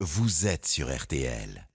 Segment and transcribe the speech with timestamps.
[0.00, 1.66] vous êtes sur RTL.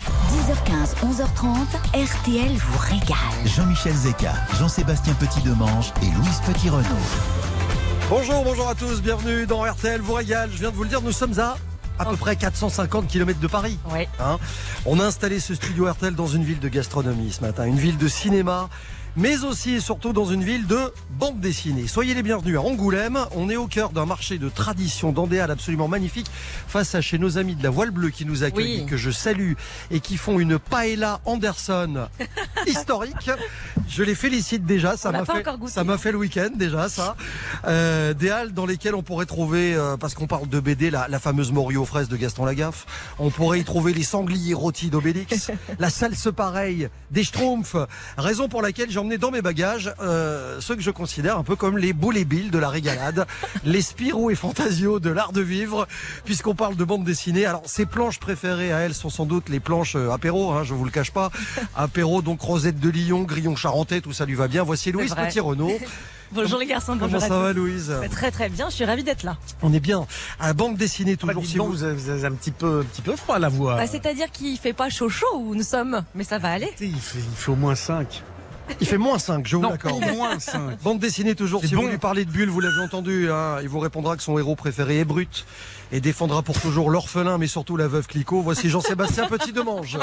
[0.00, 3.46] 10h15, 11h30, RTL vous régale.
[3.46, 6.84] Jean-Michel Zeka, Jean-Sébastien Petit-Demange et Louise Petit-Renaud.
[8.08, 10.50] Bonjour, bonjour à tous, bienvenue dans RTL vous régale.
[10.52, 11.56] Je viens de vous le dire, nous sommes à
[11.98, 13.76] à peu près 450 km de Paris.
[13.90, 14.08] Ouais.
[14.20, 14.38] Hein
[14.86, 17.98] On a installé ce studio RTL dans une ville de gastronomie ce matin, une ville
[17.98, 18.68] de cinéma,
[19.18, 20.78] mais aussi et surtout dans une ville de
[21.10, 21.88] bande dessinée.
[21.88, 23.18] Soyez les bienvenus à Angoulême.
[23.34, 26.28] On est au cœur d'un marché de tradition d'andéal absolument magnifique
[26.68, 28.86] face à chez nos amis de la Voile Bleue qui nous accueillent, Oui.
[28.86, 29.54] que je salue
[29.90, 32.06] et qui font une paella Anderson
[32.68, 33.28] historique.
[33.88, 36.88] Je les félicite déjà, ça m'a fait, encore goûté, ça m'a fait le week-end déjà
[36.88, 37.16] ça.
[37.66, 41.08] Euh, des halles dans lesquelles on pourrait trouver, euh, parce qu'on parle de BD, la,
[41.08, 42.86] la fameuse Morio aux fraises de Gaston Lagaffe.
[43.18, 45.50] On pourrait y trouver les sangliers rôtis d'Obélix,
[45.80, 47.74] la salse pareille des Schtroumpfs.
[48.16, 51.56] Raison pour laquelle j'ai emmené dans mes bagages euh, ceux que je considère un peu
[51.56, 53.26] comme les boules et billes de la régalade,
[53.64, 55.88] les Spirou et Fantasio de l'art de vivre,
[56.26, 57.46] puisqu'on parle de bande dessinée.
[57.46, 60.74] Alors ses planches préférées à elle sont sans doute les planches euh, apéro, hein, je
[60.74, 61.30] vous le cache pas.
[61.74, 64.62] Apéro donc Rosette de Lyon, Grillon Charentais, tout ça lui va bien.
[64.62, 65.14] Voici Louise.
[65.14, 65.72] Petit-Renaud.
[66.32, 67.52] Bonjour les garçons, Comment bonjour ça à va.
[67.54, 69.38] Louise Bah, Très très bien, je suis ravie d'être là.
[69.62, 70.06] On est bien.
[70.38, 71.72] À bande dessinée Bah, toujours si vous...
[71.72, 73.76] vous avez, un petit peu, un petit peu froid à la voix.
[73.76, 76.68] Bah, C'est-à-dire qu'il fait pas chaud chaud où nous sommes, mais ça va aller.
[76.82, 78.22] il, fait, il fait au moins 5.
[78.80, 80.04] Il fait moins 5, je vous l'accorde.
[80.16, 80.82] moins 5.
[80.82, 81.88] Bande dessinée toujours, si vous bon.
[81.88, 84.98] lui parlez de Bulle, vous l'avez entendu, hein, il vous répondra que son héros préféré
[85.00, 85.46] est Brut
[85.92, 88.42] et défendra pour toujours l'orphelin, mais surtout la veuve Clicquot.
[88.42, 89.98] Voici Jean-Sébastien Petit-Demange.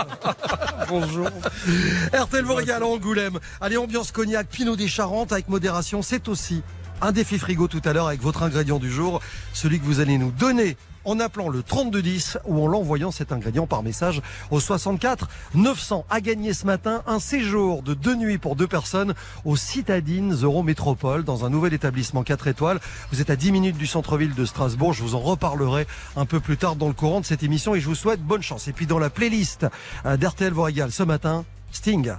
[0.89, 1.30] Bonjour.
[2.13, 3.39] RTL vous régale Angoulême.
[3.61, 6.63] Allez, ambiance cognac, Pinot des Charentes avec modération, c'est aussi
[7.01, 9.21] un défi frigo tout à l'heure avec votre ingrédient du jour,
[9.53, 13.67] celui que vous allez nous donner en appelant le 3210 ou en l'envoyant cet ingrédient
[13.67, 18.55] par message au 64 900 à gagner ce matin un séjour de deux nuits pour
[18.55, 19.13] deux personnes
[19.45, 22.79] aux Citadines Eurométropole dans un nouvel établissement 4 étoiles.
[23.11, 24.93] Vous êtes à 10 minutes du centre-ville de Strasbourg.
[24.93, 27.79] Je vous en reparlerai un peu plus tard dans le courant de cette émission et
[27.79, 28.67] je vous souhaite bonne chance.
[28.67, 29.67] Et puis dans la playlist
[30.05, 32.13] euh, d'RTL régale ce matin, Sting.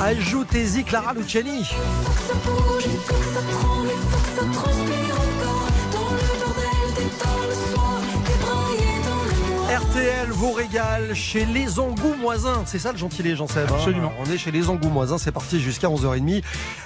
[0.00, 1.62] Ajoutez-y Clara Luciani.
[9.68, 12.62] RTL vous régale chez les Angoumoisins.
[12.66, 13.66] C'est ça le gentilé, Jean Seb.
[13.70, 14.12] hein Absolument.
[14.24, 15.18] On est chez les Angoumoisins.
[15.18, 16.42] C'est parti jusqu'à 11h30.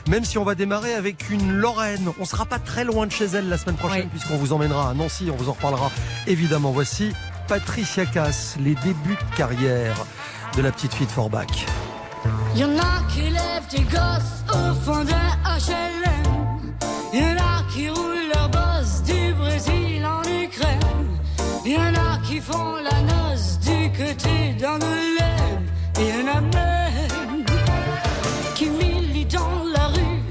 [0.08, 2.10] Même si on va démarrer avec une Lorraine.
[2.18, 4.08] On sera pas très loin de chez elle la semaine prochaine Oui.
[4.10, 5.28] puisqu'on vous emmènera à Nancy.
[5.30, 5.90] On vous en reparlera
[6.26, 6.70] évidemment.
[6.72, 7.12] Voici
[7.50, 10.06] Patricia Cass, les débuts de carrière
[10.56, 11.66] de la petite fille de Forbach.
[12.54, 16.72] Y en a qui lèvent des gosses au fond d'un HLM.
[17.12, 21.18] Y en a qui roulent leur boss du Brésil en Ukraine.
[21.66, 25.66] Y en a qui font la noce du côté d'Angoulême.
[25.98, 27.44] Et y en a même
[28.54, 30.22] qui militent dans la rue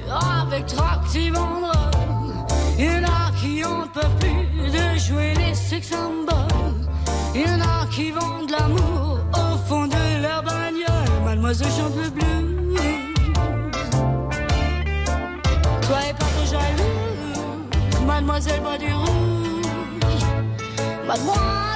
[0.42, 1.70] avec tracts drogue.
[2.78, 5.92] Y en a qui en peuvent plus de jouer les sex
[7.34, 7.42] symboles.
[7.42, 11.24] Y en a qui vendent l'amour au fond de leur bagnole.
[11.24, 12.78] Mademoiselle chante le blues.
[15.82, 18.06] Soyez pas trop jaloux.
[18.06, 20.26] Mademoiselle boit du rouge.
[21.08, 21.69] Mademoiselle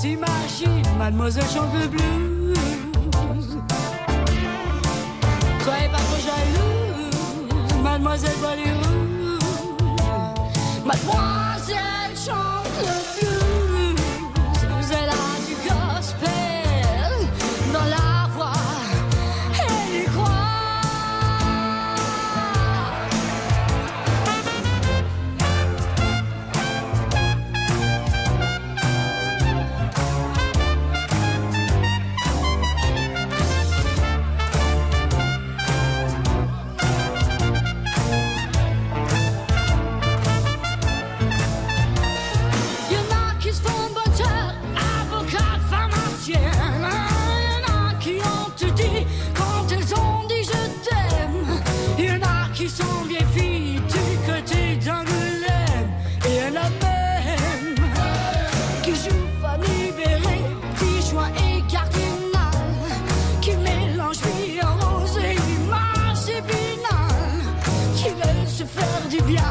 [0.00, 0.82] s'imagine.
[0.98, 3.58] Mademoiselle chante le blues.
[5.62, 7.82] Soyez pas trop jaloux.
[7.82, 9.38] Mademoiselle rouge.
[10.86, 11.29] Mademoiselle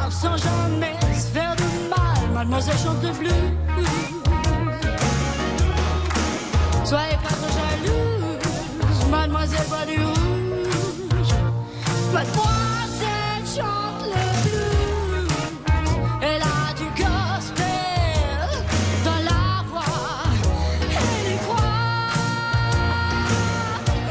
[0.10, 2.32] sans jamais se faire de mal.
[2.34, 3.32] Mademoiselle chante le blues.
[6.84, 11.34] Soyez pas trop jalouse, mademoiselle boit du rouge.
[12.14, 15.34] Mademoiselle chante le blues.
[16.22, 18.50] Elle a du gospel
[19.06, 20.24] dans la voix.
[20.82, 22.10] Elle y croit.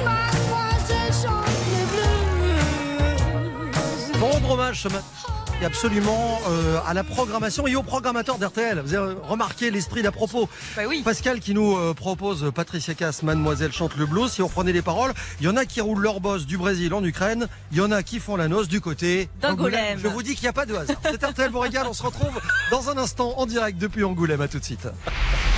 [0.05, 1.81] Mademoiselle chante le
[4.13, 4.21] blues.
[4.21, 4.89] Rendre hommage ce
[5.61, 8.81] et absolument euh, à la programmation et aux programmateurs d'RTL.
[8.81, 10.49] Vous avez remarqué l'esprit d'à propos.
[10.77, 11.03] Bah oui.
[11.05, 14.31] Pascal qui nous euh, propose Patricia Cass, Mademoiselle chante le blues.
[14.31, 16.95] Si on prenait les paroles, il y en a qui roulent leur boss du Brésil
[16.95, 19.99] en Ukraine, il y en a qui font la noce du côté D'Angoulême.
[20.03, 20.97] Je vous dis qu'il n'y a pas de hasard.
[21.03, 21.87] C'est RTL vous régale.
[21.89, 22.41] On se retrouve
[22.71, 24.41] dans un instant en direct depuis Angoulême.
[24.41, 24.89] À tout de suite.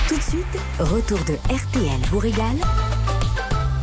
[0.07, 2.57] Tout de suite, retour de RTL vous régale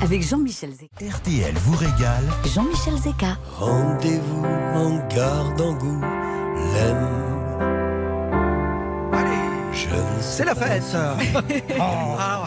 [0.00, 1.16] avec Jean-Michel Zeka.
[1.16, 2.24] RTL vous régale.
[2.54, 3.36] Jean-Michel Zeka.
[3.58, 7.08] Rendez-vous en gare d'Angoulême.
[9.72, 10.82] Je ne sais C'est la fête.
[11.80, 12.44] Ah.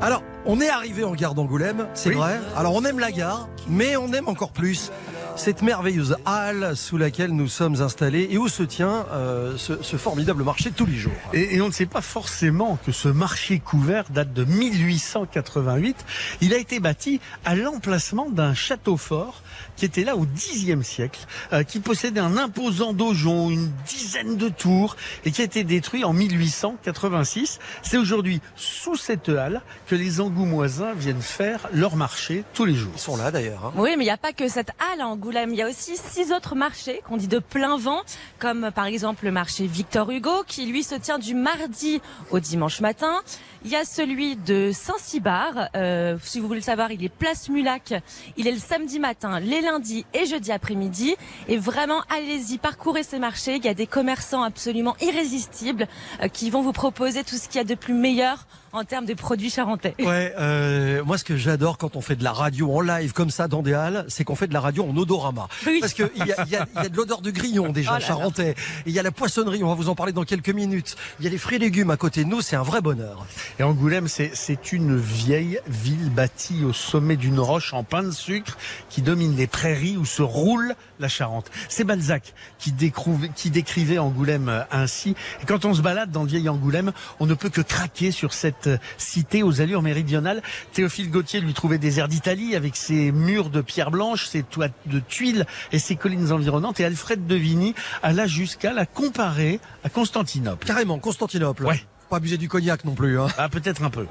[0.00, 2.14] Alors, on est arrivé en gare d'Angoulême, c'est Oui.
[2.14, 2.40] vrai.
[2.56, 4.90] Alors, on aime la gare, mais on aime encore plus
[5.38, 9.96] cette merveilleuse halle sous laquelle nous sommes installés et où se tient euh, ce, ce
[9.96, 11.12] formidable marché tous les jours.
[11.32, 15.96] Et, et on ne sait pas forcément que ce marché couvert date de 1888.
[16.40, 19.42] Il a été bâti à l'emplacement d'un château fort
[19.76, 21.20] qui était là au Xe siècle,
[21.52, 26.02] euh, qui possédait un imposant donjon, une dizaine de tours, et qui a été détruit
[26.04, 27.60] en 1886.
[27.82, 32.90] C'est aujourd'hui sous cette halle que les Angoumoisins viennent faire leur marché tous les jours.
[32.96, 33.66] Ils sont là d'ailleurs.
[33.66, 33.72] hein.
[33.76, 36.32] Oui, mais il n'y a pas que cette halle à Il y a aussi six
[36.32, 38.00] autres marchés qu'on dit de plein vent,
[38.38, 42.80] comme par exemple le marché Victor Hugo, qui lui se tient du mardi au dimanche
[42.80, 43.20] matin.
[43.62, 45.68] Il y a celui de Saint-Cybar.
[45.76, 47.92] Euh, si vous voulez le savoir, il est place Mulac.
[48.38, 51.14] Il est le samedi matin, les lundis et jeudi après-midi.
[51.46, 53.56] Et vraiment, allez-y, parcourez ces marchés.
[53.56, 55.88] Il y a des commerçants absolument irrésistibles
[56.22, 59.06] euh, qui vont vous proposer tout ce qu'il y a de plus meilleur en termes
[59.06, 59.94] de produits charentais.
[59.98, 63.30] Ouais, euh, moi ce que j'adore quand on fait de la radio en live comme
[63.30, 65.48] ça dans des halles, c'est qu'on fait de la radio en odorama.
[65.66, 65.78] Oui.
[65.80, 67.92] Parce qu'il y a, il y, a, il y a de l'odeur de grillon déjà,
[67.96, 68.54] Oh là charentais.
[68.86, 70.96] Il y a la poissonnerie, on va vous en parler dans quelques minutes.
[71.18, 73.26] Il y a les fruits et légumes à côté de nous, c'est un vrai bonheur.
[73.58, 78.10] Et Angoulême, c'est, c'est une vieille ville bâtie au sommet d'une roche en pain de
[78.10, 78.56] sucre
[78.90, 81.50] qui domine les prairies où se roule la Charente.
[81.68, 85.14] C'est Balzac qui, décrouve- qui décrivait Angoulême euh, ainsi.
[85.42, 88.32] Et quand on se balade dans le vieil Angoulême, on ne peut que craquer sur
[88.32, 90.42] cette euh, cité aux allures méridionales.
[90.72, 94.68] Théophile Gautier lui trouvait des airs d'Italie avec ses murs de pierre blanche, ses toits
[94.86, 96.80] de tuiles et ses collines environnantes.
[96.80, 100.66] Et Alfred de Vigny alla jusqu'à la comparer à Constantinople.
[100.66, 101.64] Carrément, Constantinople.
[101.64, 101.84] Ouais.
[102.08, 103.20] Pas abuser du cognac non plus.
[103.20, 103.28] Hein.
[103.36, 104.06] Ah, peut-être un peu.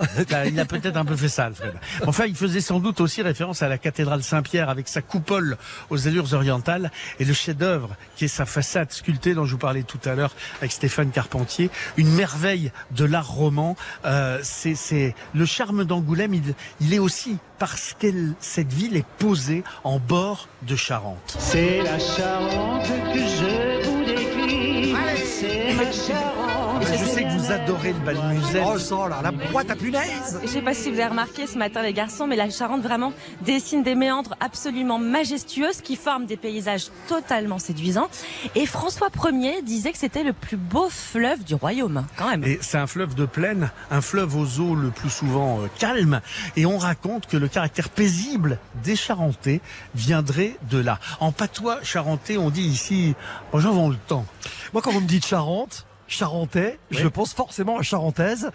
[0.46, 1.74] Il a peut-être un peu fait ça, Alfred.
[2.06, 5.58] Enfin, il faisait sans doute aussi référence à la cathédrale Saint-Pierre avec sa coupole
[5.90, 9.84] aux allures orientales et le chef-d'œuvre qui est sa façade sculptée dont je vous parlais
[9.84, 11.72] tout à l'heure avec Stéphane Carpentier.
[11.98, 13.76] Une merveille de l'art roman.
[14.06, 16.36] Euh, c'est, c'est le charme d'Angoulême.
[16.36, 18.08] Il, il est aussi parce que
[18.40, 21.36] cette ville est posée en bord de Charente.
[21.40, 24.94] C'est la Charente que je vous décris.
[25.26, 26.57] C'est la Charente.
[26.90, 28.64] Je sais que vous adorez le bal musette.
[28.66, 31.58] Oh ça là, la boîte à punaise Je sais pas si vous avez remarqué ce
[31.58, 36.38] matin les garçons, mais la Charente vraiment dessine des méandres absolument majestueuses qui forment des
[36.38, 38.08] paysages totalement séduisants.
[38.56, 42.44] Et François Ier disait que c'était le plus beau fleuve du royaume, quand même.
[42.44, 46.22] Et c'est un fleuve de plaine, un fleuve aux eaux le plus souvent euh, calme.
[46.56, 49.62] Et on raconte que le caractère paisible des Charentais
[49.96, 51.00] viendrait de là.
[51.20, 53.16] En patois charentais, on dit ici,
[53.54, 54.26] les gens vont le temps.
[54.74, 56.98] Moi quand vous me dites Charente, Charentais, Oui.
[57.02, 58.50] je pense forcément à Charentaise.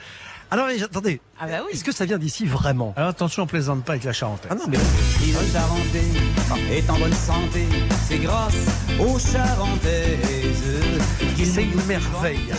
[0.50, 1.70] Alors mais attendez, Ah bah oui.
[1.72, 2.92] est-ce que ça vient d'ici vraiment?
[2.96, 4.50] Alors attention, on plaisante pas avec la charentaise.
[4.50, 7.64] Ah non mais Le Charentais est en bonne santé,
[8.06, 8.54] c'est grâce
[9.00, 10.82] aux Charentaises.
[11.36, 12.52] qui C'est une merveille.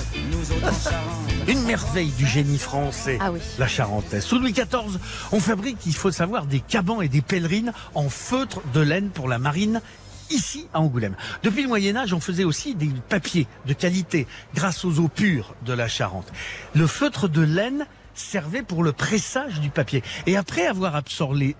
[1.47, 3.39] Une merveille du génie français, Ah oui.
[3.59, 4.23] la charentaise.
[4.23, 4.97] Sous Louis XIV,
[5.31, 9.27] on fabrique, il faut savoir, des cabans et des pèlerines en feutre de laine pour
[9.27, 9.81] la marine
[10.33, 11.15] ici à Angoulême.
[11.43, 15.55] Depuis le Moyen Âge, on faisait aussi des papiers de qualité grâce aux eaux pures
[15.65, 16.31] de la Charente.
[16.73, 20.03] Le feutre de laine servait pour le pressage du papier.
[20.25, 21.55] Et après avoir absorbé,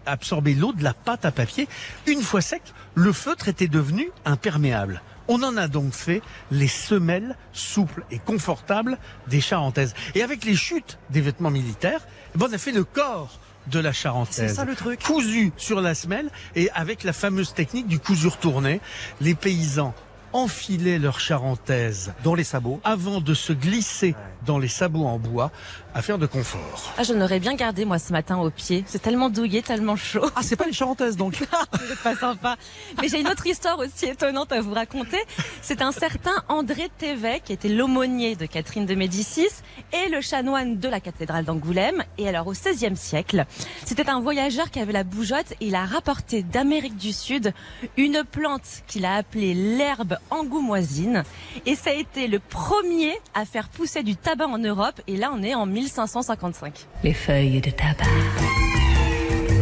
[0.54, 1.68] l'eau de la pâte à papier,
[2.08, 2.62] une fois sec,
[2.96, 5.02] le feutre était devenu imperméable.
[5.28, 9.94] On en a donc fait les semelles souples et confortables des charentaises.
[10.16, 13.80] Et avec les chutes des vêtements militaires, eh ben, on a fait le corps de
[13.80, 14.50] la charentaise.
[14.50, 15.02] C'est ça le truc.
[15.04, 18.82] Cousu sur la semelle et avec la fameuse technique du cousu retourné,
[19.22, 19.94] les paysans
[20.34, 22.82] enfilaient leur charentaise dans les sabots.
[22.84, 24.16] avant de se glisser
[24.46, 25.52] dans les sabots en bois,
[25.94, 26.94] affaire de confort.
[26.98, 28.84] Ah, j'en aurais bien gardé moi ce matin au pied.
[28.88, 30.26] C'est tellement douillet, tellement chaud.
[30.36, 31.36] Ah, c'est pas les charentaises donc.
[31.74, 32.56] Vous pas sympa.
[33.02, 35.20] Mais j'ai une autre histoire aussi étonnante à vous raconter.
[35.62, 39.50] C'est un certain André Thévet qui était l'aumônier de Catherine de Médicis
[39.92, 42.04] et le chanoine de la cathédrale d'Angoulême.
[42.18, 43.46] Et alors au XVIe siècle,
[43.86, 47.54] c'était un voyageur qui avait la bougeotte et il a rapporté d'Amérique du Sud
[47.98, 51.24] une plante qu'il a appelée l'herbe angoumoisine.
[51.66, 55.02] Et ça a été le premier à faire pousser du tabac en Europe.
[55.08, 56.88] Et là, on est en 1555.
[57.04, 58.06] Les feuilles de tabac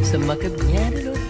[0.03, 1.27] se moquent bien de l'automne.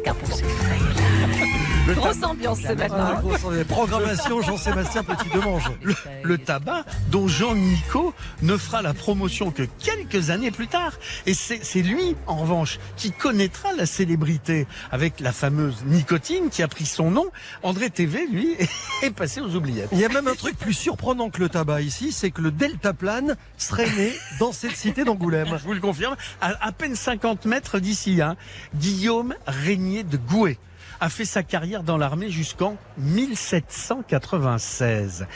[0.04, 3.14] Car pour ces feuilles-là, Grosse ambiance ce matin.
[3.16, 5.70] Ah, Programmation Jean-Sébastien Petit-Demange.
[5.82, 8.12] Le, le tabac dont Jean Nico
[8.42, 10.92] ne fera la promotion que quelques années plus tard.
[11.26, 16.62] Et c'est c'est lui, en revanche, qui connaîtra la célébrité avec la fameuse nicotine qui
[16.62, 17.26] a pris son nom.
[17.62, 18.56] André TV, lui,
[19.02, 19.88] est passé aux oubliettes.
[19.92, 22.50] Il y a même un truc plus surprenant que le tabac ici, c'est que le
[22.50, 25.56] deltaplane serait né dans cette cité d'Angoulême.
[25.58, 28.36] Je vous le confirme, à, à peine 50 mètres d'ici, hein,
[28.74, 30.58] Guillaume Régnier de Gouet
[31.00, 35.26] a fait sa carrière dans l'armée jusqu'en 1796.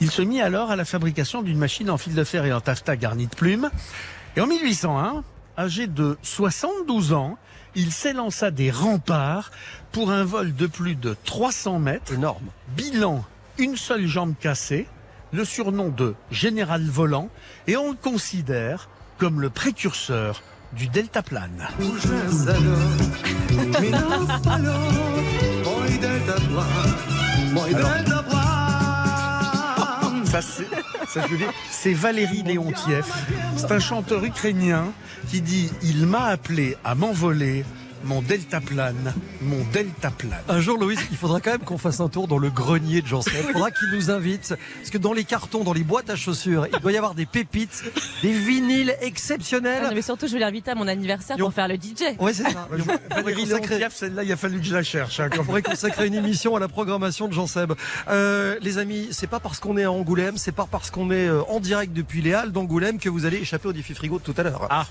[0.00, 2.60] Il se mit alors à la fabrication d'une machine en fil de fer et en
[2.60, 3.70] taffetas garnie de plumes.
[4.36, 5.24] Et en 1801,
[5.56, 7.38] âgé de 72 ans,
[7.74, 9.50] il s'élança des remparts
[9.92, 12.12] pour un vol de plus de 300 mètres.
[12.12, 12.46] Énorme.
[12.76, 13.24] Bilan,
[13.58, 14.86] une seule jambe cassée,
[15.32, 17.28] le surnom de général volant,
[17.66, 21.68] et on le considère comme le précurseur du deltaplane.
[30.24, 30.66] Ça, c'est,
[31.06, 33.26] ça, je veux dire, c'est Valérie Léontieff.
[33.56, 34.86] C'est un chanteur ukrainien
[35.30, 37.64] qui dit Il m'a appelé à m'envoler,
[38.06, 40.40] mon deltaplane, mon deltaplane.
[40.48, 43.06] Un jour, Louise, il faudra quand même qu'on fasse un tour dans le grenier de
[43.06, 43.32] Jean-Seb.
[43.48, 44.54] Il faudra qu'il nous invite.
[44.78, 47.26] Parce que dans les cartons, dans les boîtes à chaussures, il doit y avoir des
[47.26, 47.82] pépites,
[48.22, 49.82] des vinyles exceptionnels.
[49.84, 52.16] Ah non, mais surtout, je vais l'inviter à mon anniversaire pour faire le DJ.
[52.20, 52.68] Ouais, c'est ça.
[52.70, 55.20] On pourrait Valérie consacrer- celle-là, il a fallu que je la cherche.
[55.20, 57.72] hein, quand On pourrait consacrer une émission à la programmation de Jean Seb.
[58.08, 61.26] Euh, les amis, c'est pas parce qu'on est à Angoulême, c'est pas parce qu'on est
[61.28, 64.24] euh, en direct depuis les Halles d'Angoulême que vous allez échapper au défi frigo de
[64.24, 64.66] tout à l'heure.
[64.70, 64.86] Ah.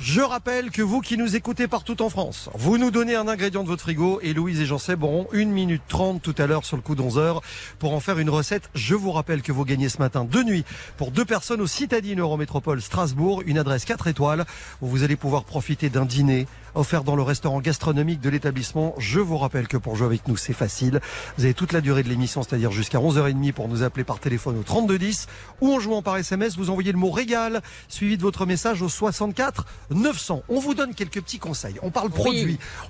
[0.00, 3.62] Je rappelle que vous qui nous écoutez partout en France, vous nous donnez un ingrédient
[3.62, 6.66] de votre frigo et Louise et Jean Seb auront 1 minute 30 tout à l'heure
[6.66, 7.40] sur le coup d'11 heures
[7.78, 8.68] pour en faire une recette.
[8.74, 10.66] Je vous rappelle que vous gagnez ce matin deux nuits
[10.98, 14.44] pour deux personnes au Citadine Eurométropole Strasbourg, une adresse 4 étoiles
[14.82, 18.94] où vous allez pouvoir profiter d'un dîner offert dans le restaurant gastronomique de l'établissement.
[18.98, 21.00] Je vous rappelle que pour jouer avec nous, c'est facile.
[21.36, 24.58] Vous avez toute la durée de l'émission, c'est-à-dire jusqu'à 11h30 pour nous appeler par téléphone
[24.58, 25.26] au 3210
[25.60, 28.88] ou en jouant par SMS, vous envoyez le mot régal suivi de votre message au
[28.88, 30.42] 64 900.
[30.48, 31.76] On vous donne quelques petits conseils.
[31.82, 32.39] On parle produits.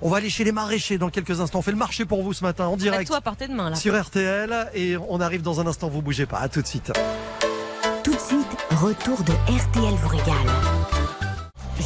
[0.01, 1.59] On va aller chez les maraîchers dans quelques instants.
[1.59, 3.69] On fait le marché pour vous ce matin en direct Toi à portée de main
[3.69, 3.75] là.
[3.75, 5.89] sur RTL et on arrive dans un instant.
[5.89, 6.39] Vous bougez pas.
[6.39, 6.91] À tout de suite.
[8.03, 10.35] Tout de suite, retour de RTL vous régale.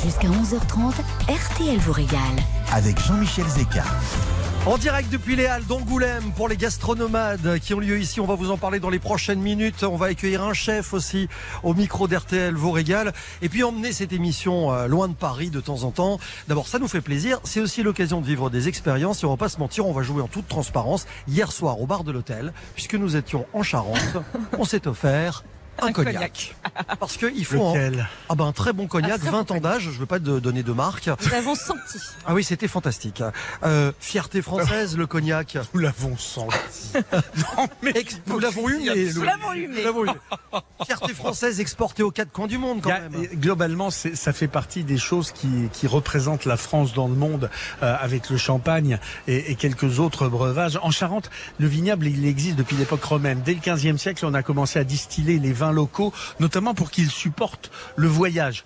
[0.04, 0.94] Jusqu'à 11h30,
[1.30, 2.20] RTL vous régale.
[2.72, 3.84] Avec Jean-Michel Zeka.
[4.66, 8.20] En direct depuis les Halles d'Angoulême pour les gastronomades qui ont lieu ici.
[8.20, 9.84] On va vous en parler dans les prochaines minutes.
[9.84, 11.28] On va accueillir un chef aussi
[11.62, 13.14] au micro d'RTL vous régale.
[13.44, 16.20] Et puis emmener cette émission euh, loin de Paris de temps en temps.
[16.48, 17.40] D'abord, ça nous fait plaisir.
[17.44, 19.22] C'est aussi l'occasion de vivre des expériences.
[19.22, 21.06] Et on va pas se mentir, on va jouer en toute transparence.
[21.28, 24.18] Hier soir au bar de l'hôtel, puisque nous étions en Charente,
[24.58, 25.44] on s'est offert
[25.82, 26.14] un, Un cognac.
[26.14, 26.56] cognac.
[27.00, 28.08] Parce qu'il faut un, Lequel?
[28.30, 29.84] Ah ben, un très bon cognac, Un très bon 20 ans d'âge.
[29.84, 31.08] Je veux pas de- donner de marque.
[31.26, 32.00] Nous avons senti.
[32.26, 33.22] Ah oui, c'était fantastique.
[33.64, 35.58] Euh, fierté française, le cognac.
[35.74, 36.56] Nous l'avons senti.
[37.38, 40.10] non, mais Ex- nous l'avons eu, mais Nous l'avons eu, mais- Nous l'avons eu.
[40.86, 43.26] Fierté française exportée aux quatre coins du monde, quand a- même.
[43.36, 47.50] globalement, ça fait partie des choses qui, qui représentent la France dans le monde,
[47.84, 50.80] euh, avec le champagne et, et quelques autres breuvages.
[50.82, 51.30] En Charente,
[51.60, 53.42] le vignoble, il existe depuis l'époque romaine.
[53.46, 57.10] Dès le 15e siècle, on a commencé à distiller les vins locaux, notamment pour qu'ils
[57.10, 58.64] supportent le voyage.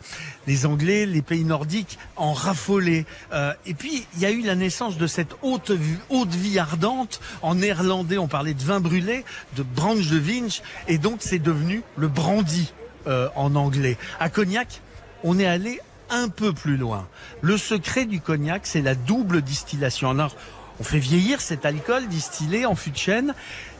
[0.47, 3.05] Les Anglais, les pays nordiques en raffolaient.
[3.33, 5.71] Euh, et puis, il y a eu la naissance de cette haute,
[6.09, 7.19] haute vie ardente.
[7.41, 9.25] En néerlandais, on parlait de vin brûlé,
[9.55, 12.73] de branche de vinch, et donc c'est devenu le brandy
[13.07, 13.97] euh, en anglais.
[14.19, 14.81] À Cognac,
[15.23, 15.79] on est allé
[16.09, 17.07] un peu plus loin.
[17.41, 20.09] Le secret du cognac, c'est la double distillation.
[20.09, 20.35] Alors,
[20.79, 23.33] on fait vieillir cet alcool distillé en fût de chêne.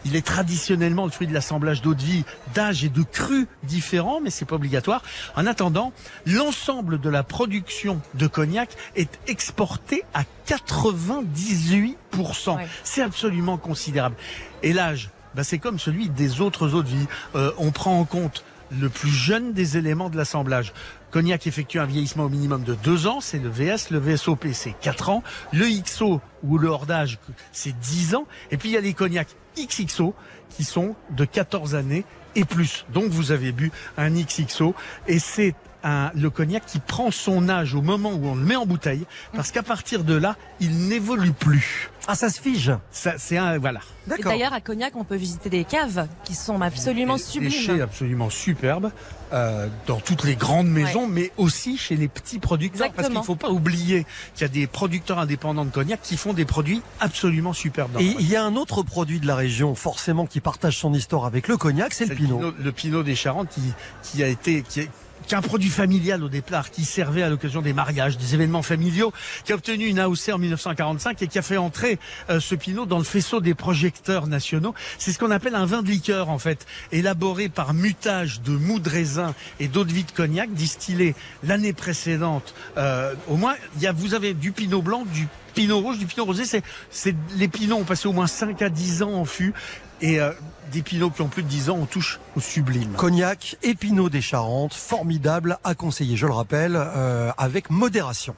[0.05, 4.21] Il est traditionnellement le fruit de l'assemblage d'eau de vie, d'âge et de cru différents,
[4.21, 5.01] mais c'est pas obligatoire.
[5.35, 5.91] En attendant,
[6.25, 12.55] l'ensemble de la production de cognac est exporté à 98%.
[12.55, 12.67] Ouais.
[12.83, 14.15] C'est absolument considérable.
[14.63, 17.07] Et l'âge, bah, c'est comme celui des autres eaux de vie.
[17.35, 20.73] Euh, on prend en compte le plus jeune des éléments de l'assemblage.
[21.11, 24.75] Cognac effectue un vieillissement au minimum de 2 ans, c'est le VS, le VSOP c'est
[24.79, 27.19] 4 ans, le XO ou le hors d'âge
[27.51, 30.13] c'est 10 ans, et puis il y a les cognacs XXO
[30.49, 32.85] qui sont de 14 années et plus.
[32.93, 34.75] Donc vous avez bu un XXO
[35.07, 38.55] et c'est un, le cognac qui prend son âge au moment où on le met
[38.55, 41.89] en bouteille, parce qu'à partir de là, il n'évolue plus.
[42.07, 43.81] Ah, ça se fige Ça, c'est un, voilà.
[44.17, 47.51] Et d'ailleurs, à Cognac, on peut visiter des caves qui sont absolument Des sublimes.
[47.51, 48.91] chais absolument superbes
[49.31, 52.91] euh, dans toutes les grandes maisons, mais aussi chez les petits producteurs.
[52.91, 53.19] Parce qu'il Exactement.
[53.19, 56.45] ne faut pas oublier qu'il y a des producteurs indépendants de cognac qui font des
[56.45, 57.91] produits absolument superbes.
[57.91, 60.93] dans Et il y a un autre produit de la région, forcément, qui partage son
[60.95, 62.53] histoire avec le cognac, c'est le pinot.
[62.59, 63.62] Le Pinot des Charentes qui,
[64.01, 64.89] qui a été, qui est,
[65.27, 68.61] qui est un produit familial au départ, qui servait à l'occasion des mariages, des événements
[68.61, 69.13] familiaux,
[69.45, 71.99] qui a obtenu une AOC en 1945 et qui a fait entrer
[72.29, 74.73] euh, ce Pinot dans le faisceau des projecteurs nationaux.
[74.97, 78.79] C'est ce qu'on appelle un vin de liqueur en fait, élaboré par mutage de mou
[78.79, 82.53] de raisin et d'eau de vie de cognac, distillé l'année précédente.
[82.77, 86.25] Euh, au moins, y a, vous avez du Pinot blanc, du Pinot rouge, du Pinot
[86.25, 86.45] rosé.
[86.45, 89.53] C'est, c'est les Pinots ont passé au moins 5 à 10 ans en fût.
[90.01, 90.31] Et euh,
[90.71, 92.91] des Pinots qui ont plus de 10 ans, on touche au sublime.
[92.93, 98.35] Cognac et Pinot des Charentes, formidable à conseiller, je le rappelle, euh, avec modération.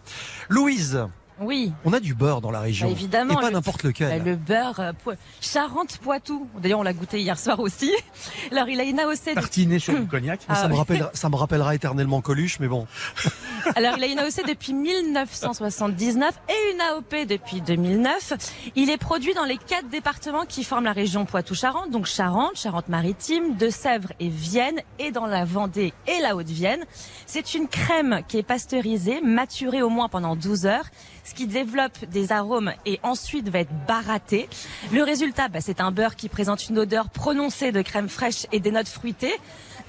[0.50, 1.06] Louise,
[1.42, 1.72] Oui.
[1.86, 2.88] on a du beurre dans la région.
[2.88, 3.34] Bah, évidemment.
[3.34, 4.24] Et pas le- n'importe bah, lequel.
[4.24, 6.48] Le beurre euh, po- Charente-Poitou.
[6.62, 7.92] D'ailleurs, on l'a goûté hier soir aussi.
[8.52, 10.42] Alors, il a une AOC de Tartiné sur du cognac.
[10.42, 10.80] Ça, Ah me oui.
[10.80, 12.88] rappellera, ça me rappellera éternellement Coluche, mais bon.
[13.76, 18.34] Alors, il a une AOC depuis 1979 et une AOP depuis 2009.
[18.76, 23.56] Il est produit dans les quatre départements qui forment la région Poitou-Charentes, donc Charente, Charente-Maritime,
[23.56, 26.84] Deux-Sèvres et Vienne, et dans la Vendée et la Haute-Vienne.
[27.26, 30.86] C'est une crème qui est pasteurisée, maturée au moins pendant 12 heures,
[31.34, 34.50] qui développe des arômes et ensuite va être baratté.
[34.92, 38.60] Le résultat, bah, c'est un beurre qui présente une odeur prononcée de crème fraîche et
[38.60, 39.36] des notes fruitées.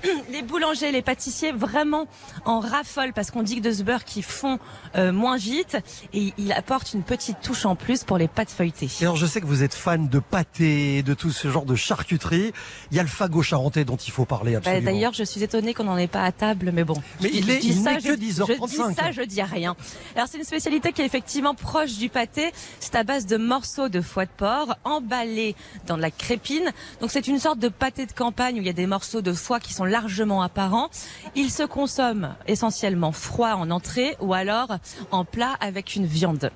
[0.31, 2.07] Les boulangers, les pâtissiers vraiment
[2.45, 4.59] en raffolent parce qu'on dit que de ce beurre qui fond
[4.97, 5.77] euh, moins vite
[6.13, 8.89] et il apporte une petite touche en plus pour les pâtes feuilletées.
[9.01, 11.75] Et alors, je sais que vous êtes fan de pâté, de tout ce genre de
[11.77, 12.53] charcuterie.
[12.91, 14.85] Il y a le fagot charentais dont il faut parler Bah, absolument.
[14.93, 16.95] D'ailleurs, je suis étonnée qu'on n'en ait pas à table, mais bon.
[17.21, 18.89] Mais Je- il je est- dis il ça, n'est je- que 10h35.
[18.89, 19.77] Je dis ça, je dis rien.
[20.17, 22.53] Alors, c'est une spécialité qui est effectivement proche du pâté.
[22.81, 25.55] C'est à base de morceaux de foie de porc emballés
[25.87, 26.71] dans de la crépine.
[27.01, 29.33] Donc, c'est une sorte de pâté de campagne où il y a des morceaux de
[29.33, 30.89] foie qui sont largement apparents.
[31.37, 34.79] Il se consomme essentiellement froid en entrée ou alors
[35.13, 36.51] en plat avec une viande.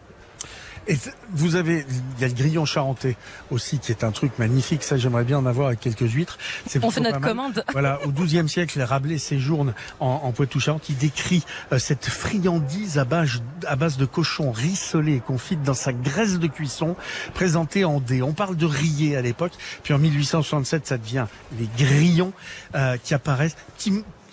[0.89, 0.97] Et
[1.33, 1.85] vous avez,
[2.17, 3.17] il y a le grillon charentais
[3.51, 4.83] aussi, qui est un truc magnifique.
[4.83, 6.39] Ça, j'aimerais bien en avoir avec quelques huîtres.
[6.67, 7.65] C'est On fait notre commande.
[7.73, 10.89] Voilà, au XIIe siècle, Rabelais séjourne en, en Poitou-Charentes.
[10.89, 15.75] Il décrit euh, cette friandise à base, à base de cochon rissolé et confite dans
[15.75, 16.97] sa graisse de cuisson,
[17.35, 18.23] présentée en dés.
[18.23, 19.53] On parle de rillé à l'époque.
[19.83, 21.27] Puis en 1867, ça devient
[21.59, 22.33] les grillons
[22.75, 23.57] euh, qui apparaissent.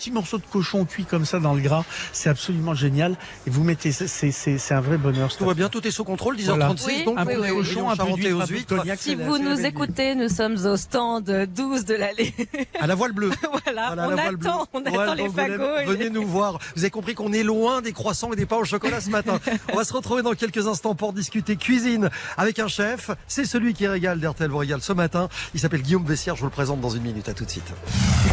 [0.04, 1.86] Petits morceaux de cochon cuits comme ça dans le gras.
[2.12, 3.16] C'est absolument génial.
[3.48, 5.34] Et vous mettez, c'est, un vrai bonheur.
[5.34, 6.68] Tout va bien, tout est sous contrôle, 10h36, Voilà.
[7.06, 8.76] donc un peu les de cochon, un peu aux huîtres.
[8.76, 11.24] cognac, Si vous nous écoutez, nous sommes au stand
[11.56, 12.34] 12 de l'allée.
[12.82, 13.32] À la voile bleue.
[13.64, 14.50] voilà, Voilà, on la voile bleue.
[14.50, 15.86] attend, on Voilà, attend les fagots.
[15.88, 16.60] Venez nous voir.
[16.76, 19.40] Vous avez compris qu'on est loin des croissants et des pains au chocolat ce matin.
[19.72, 23.10] On va se retrouver dans quelques instants pour discuter cuisine avec un chef.
[23.30, 25.30] C'est celui qui régale d'RTL vous régale ce matin.
[25.54, 26.36] Il s'appelle Guillaume Vessière.
[26.36, 27.30] Je vous le présente dans une minute.
[27.30, 27.72] À tout de suite.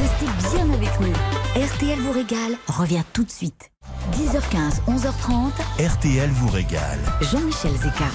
[0.01, 1.60] Restez bien avec nous.
[1.61, 3.71] RTL vous régale revient tout de suite.
[4.13, 6.99] 10h15, 11h30, RTL vous régale.
[7.21, 8.07] Jean-Michel Zeka.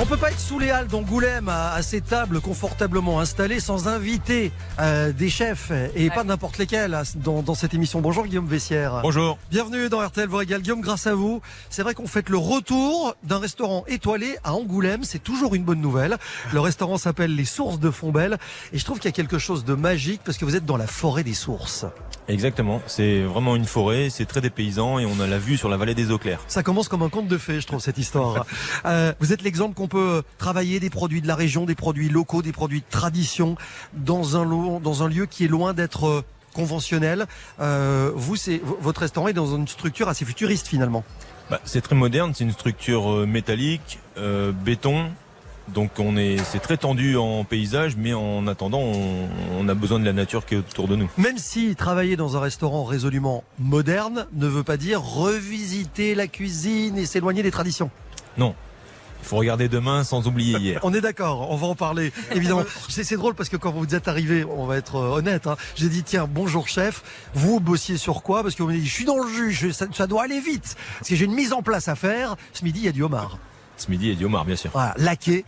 [0.00, 3.88] On peut pas être sous les halles d'Angoulême à, à ces tables confortablement installées sans
[3.88, 8.00] inviter euh, des chefs et pas n'importe lesquels dans, dans cette émission.
[8.00, 9.00] Bonjour Guillaume Vessière.
[9.02, 9.38] Bonjour.
[9.50, 10.62] Bienvenue dans RTL vous régale.
[10.62, 15.02] Guillaume, grâce à vous, c'est vrai qu'on fait le retour d'un restaurant étoilé à Angoulême.
[15.02, 16.16] C'est toujours une bonne nouvelle.
[16.52, 18.38] Le restaurant s'appelle Les Sources de Fontbelle
[18.72, 20.76] et je trouve qu'il y a quelque chose de magique parce que vous êtes dans
[20.76, 21.86] la forêt des sources.
[22.28, 22.82] Exactement.
[22.86, 25.94] C'est vraiment une forêt, c'est très dépaysant et on a la vue sur la vallée
[25.94, 26.40] des eaux claires.
[26.46, 28.44] Ça commence comme un conte de fées, je trouve, cette histoire.
[28.84, 32.42] Euh, vous êtes l'exemple qu'on peut travailler des produits de la région, des produits locaux,
[32.42, 33.56] des produits de tradition
[33.92, 37.26] dans un, lo- dans un lieu qui est loin d'être euh, conventionnel.
[37.60, 41.02] Euh, vous, c'est votre restaurant est dans une structure assez futuriste finalement.
[41.50, 45.06] Bah, c'est très moderne, c'est une structure euh, métallique, euh, béton.
[45.74, 49.28] Donc on est, c'est très tendu en paysage, mais en attendant, on,
[49.60, 51.10] on a besoin de la nature qui est autour de nous.
[51.18, 56.96] Même si travailler dans un restaurant résolument moderne ne veut pas dire revisiter la cuisine
[56.98, 57.90] et s'éloigner des traditions.
[58.36, 58.54] Non.
[59.20, 60.80] Il faut regarder demain sans oublier hier.
[60.84, 62.62] On est d'accord, on va en parler évidemment.
[62.88, 65.88] C'est drôle parce que quand vous êtes arrivé, on va être euh, honnête, hein, j'ai
[65.88, 67.02] dit tiens bonjour chef,
[67.34, 68.42] vous bossiez sur quoi?
[68.44, 70.40] Parce que vous m'avez dit je suis dans le jus, je- ça, ça doit aller
[70.40, 72.36] vite parce que j'ai une mise en place à faire.
[72.52, 73.38] Ce midi il y a du homard,
[73.78, 74.70] Ce midi, du homard, bien sûr.
[74.72, 75.44] voilà, laqué.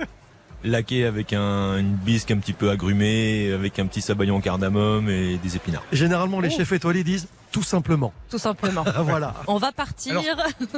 [0.63, 5.39] Laqué avec un, une bisque un petit peu agrumée, avec un petit sabayon cardamome et
[5.43, 5.83] des épinards.
[5.91, 8.13] Généralement les chefs étoilés disent Tout simplement.
[8.31, 8.85] Tout simplement.
[9.05, 9.35] voilà.
[9.49, 10.21] On va partir.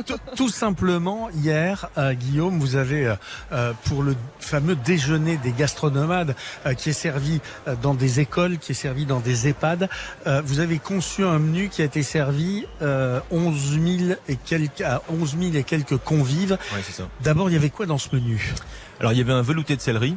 [0.07, 3.15] Tout- Tout simplement, hier, euh, Guillaume, vous avez euh,
[3.53, 6.35] euh, pour le fameux déjeuner des gastronomades
[6.67, 9.89] euh, qui est servi euh, dans des écoles, qui est servi dans des EHPAD,
[10.27, 14.81] euh, vous avez conçu un menu qui a été servi euh, 11 000 et quelques,
[14.81, 16.53] à 11 000 et quelques convives.
[16.73, 17.05] Ouais, c'est ça.
[17.21, 18.55] D'abord, il y avait quoi dans ce menu?
[19.01, 20.17] Alors il y avait un velouté de céleri.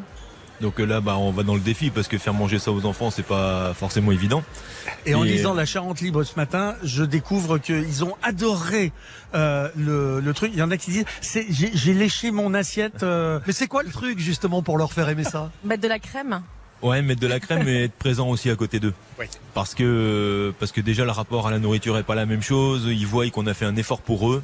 [0.61, 2.85] Donc euh, là, bah, on va dans le défi parce que faire manger ça aux
[2.85, 4.43] enfants, c'est pas forcément évident.
[5.05, 8.91] Et en lisant la Charente Libre ce matin, je découvre qu'ils ont adoré
[9.33, 10.51] euh, le, le truc.
[10.53, 13.03] Il y en a qui disent, c'est, j'ai, j'ai léché mon assiette.
[13.03, 15.51] euh, Mais c'est quoi le truc justement pour leur faire aimer ça?
[15.63, 16.41] Mettre de la crème.
[16.81, 18.93] Ouais, mettre de la crème et être présent aussi à côté d'eux.
[19.19, 19.25] Oui.
[19.53, 22.83] Parce que parce que déjà le rapport à la nourriture est pas la même chose.
[22.87, 24.43] Ils voient qu'on a fait un effort pour eux,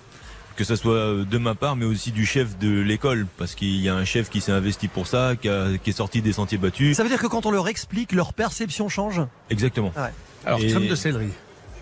[0.62, 3.82] que ça soit euh, de ma part, mais aussi du chef de l'école, parce qu'il
[3.82, 6.34] y a un chef qui s'est investi pour ça, qui, a- qui est sorti des
[6.34, 6.95] sentiers battus.
[6.95, 9.91] Ça veut dire que quand on leur explique, leur perception change Exactement.
[9.97, 10.12] Ouais.
[10.45, 11.30] Alors, Et- crème de céleri.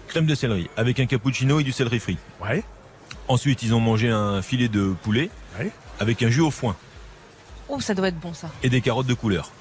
[0.07, 2.17] Crème de céleri avec un cappuccino et du céleri frit.
[2.41, 2.63] Ouais.
[3.27, 5.71] Ensuite, ils ont mangé un filet de poulet Ouais.
[5.99, 6.75] avec un jus au foin
[7.67, 8.49] Oh, ça doit être bon ça.
[8.63, 9.51] et des carottes de couleur.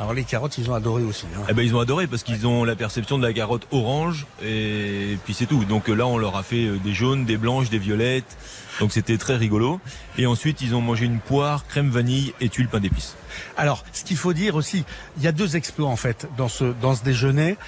[0.00, 1.26] Alors les carottes, ils ont adoré aussi.
[1.36, 1.42] hein.
[1.50, 5.18] Eh ben ils ont adoré parce qu'ils ont la perception de la carotte orange et
[5.24, 5.66] puis c'est tout.
[5.66, 8.38] Donc là on leur a fait euh, des jaunes, des blanches, des violettes.
[8.80, 9.78] Donc c'était très rigolo.
[10.16, 13.14] Et ensuite ils ont mangé une poire, crème vanille et tuile pain d'épices.
[13.58, 14.84] Alors, ce qu'il faut dire aussi,
[15.18, 17.58] il y a deux exploits en fait dans ce dans ce déjeuner.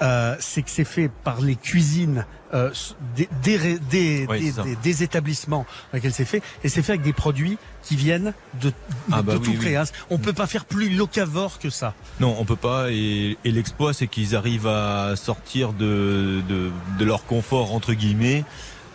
[0.00, 2.70] Euh, c'est que c'est fait par les cuisines euh,
[3.16, 7.12] des, des, des, Oui, des- établissements dans lesquels c'est fait, et c'est fait avec des
[7.12, 8.72] produits qui viennent de,
[9.12, 9.76] Ah de bah tout oui, près.
[9.76, 9.84] hein.
[10.10, 11.94] On peut pas faire plus locavore que ça.
[12.20, 12.90] Non, on peut pas.
[12.90, 18.44] Et, et l'exploit, c'est qu'ils arrivent à sortir de, de, de leur confort entre guillemets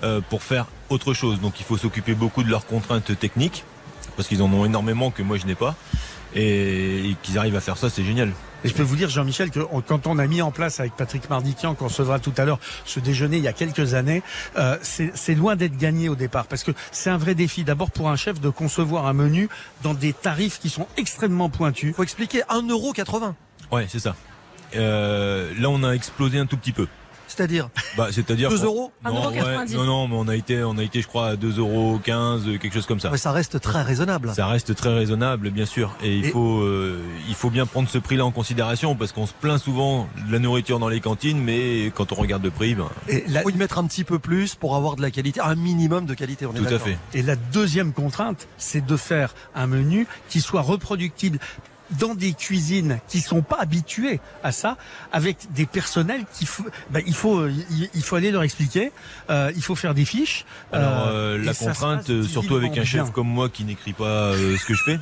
[0.03, 1.39] euh, pour faire autre chose.
[1.41, 3.63] Donc il faut s'occuper beaucoup de leurs contraintes techniques
[4.15, 5.75] parce qu'ils en ont énormément que moi je n'ai pas.
[6.35, 8.31] Et, et qu'ils arrivent à faire ça, c'est génial.
[8.65, 11.29] Et je peux vous dire, Jean-Michel, que quand on a mis en place avec Patrick
[11.29, 14.23] Mardikian, qu'on recevra tout à l'heure, ce déjeuner il y a quelques années,
[14.57, 17.63] euh, c'est c'est loin d'être gagné au départ, parce que c'est un vrai défi.
[17.63, 19.49] D'abord pour un chef de concevoir un menu
[19.83, 21.95] dans des tarifs qui sont extrêmement pointus.
[21.95, 23.33] Faut expliquer 1,80€.
[23.71, 24.15] Ouais, c'est ça.
[24.75, 26.87] Euh, là, on a explosé un tout petit peu.
[27.35, 29.75] C'est-à-dire Bah, c'est-à-dire 2 qu'on- euros Non, ouais, 1,90.
[29.75, 31.99] non, non, mais on a été, on a été, je crois, à 2,15 euros,
[32.59, 33.11] quelque chose comme ça.
[33.11, 34.31] Ouais, Ça reste très raisonnable.
[34.35, 37.89] Ça reste très raisonnable, bien sûr, et il Et- faut, euh, il faut bien prendre
[37.89, 41.39] ce prix-là en considération parce qu'on se plaint souvent de la nourriture dans les cantines,
[41.41, 44.17] mais quand on regarde le prix, ben, Et la, faut y mettre un petit peu
[44.19, 46.45] plus pour avoir de la qualité, un minimum de qualité.
[46.45, 46.97] On est tout à fait.
[47.13, 51.39] et la deuxième contrainte, c'est de faire un menu qui soit reproductible
[51.99, 54.77] dans des cuisines qui sont pas habituées à ça,
[55.11, 56.47] avec des personnels qui
[56.89, 58.91] bah, il faut, euh, il, il faut aller leur expliquer,
[59.29, 60.45] euh, il faut faire des fiches.
[60.71, 63.11] Alors euh, euh, la contrainte, euh, surtout avec un chef bien.
[63.11, 64.99] comme moi qui n'écrit pas euh, ce que je fais.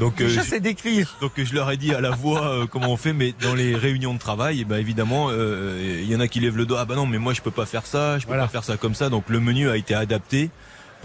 [0.00, 1.16] Donc, euh, Déjà, je- c'est d'écrire.
[1.20, 3.76] donc je leur ai dit à la voix euh, comment on fait, mais dans les
[3.76, 6.80] réunions de travail, eh ben évidemment, euh, il y en a qui lèvent le doigt.
[6.80, 8.44] Ah bah non, mais moi je peux pas faire ça, je peux Voilà.
[8.44, 9.08] pas faire ça comme ça.
[9.08, 10.50] Donc le menu a été adapté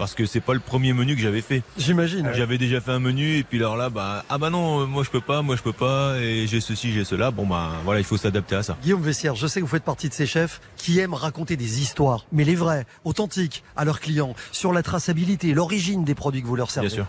[0.02, 1.62] parce que c'est pas le premier menu que j'avais fait.
[1.78, 2.28] J'imagine.
[2.34, 5.04] J'avais déjà fait un menu et puis alors là, bah ah bah non, euh, moi
[5.04, 7.30] je peux pas, moi je peux pas et j'ai ceci, j'ai cela.
[7.30, 8.76] Bon bah voilà, il faut s'adapter à ça.
[8.82, 11.80] Guillaume Vessière, je sais que vous faites partie de ces chefs qui aiment raconter des
[11.80, 16.48] histoires, mais les vraies, authentiques, à leurs clients, sur la traçabilité, l'origine des produits que
[16.48, 16.88] vous leur servez.
[16.88, 17.06] Bien sûr.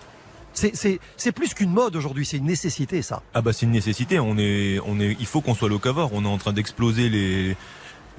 [1.18, 3.24] C'est- plus qu'une mode aujourd'hui, c'est une nécessité ça.
[3.34, 4.20] Ah bah c'est une nécessité.
[4.20, 6.12] On est, on est, il faut qu'on soit locavore.
[6.14, 7.58] On est en train d'exploser les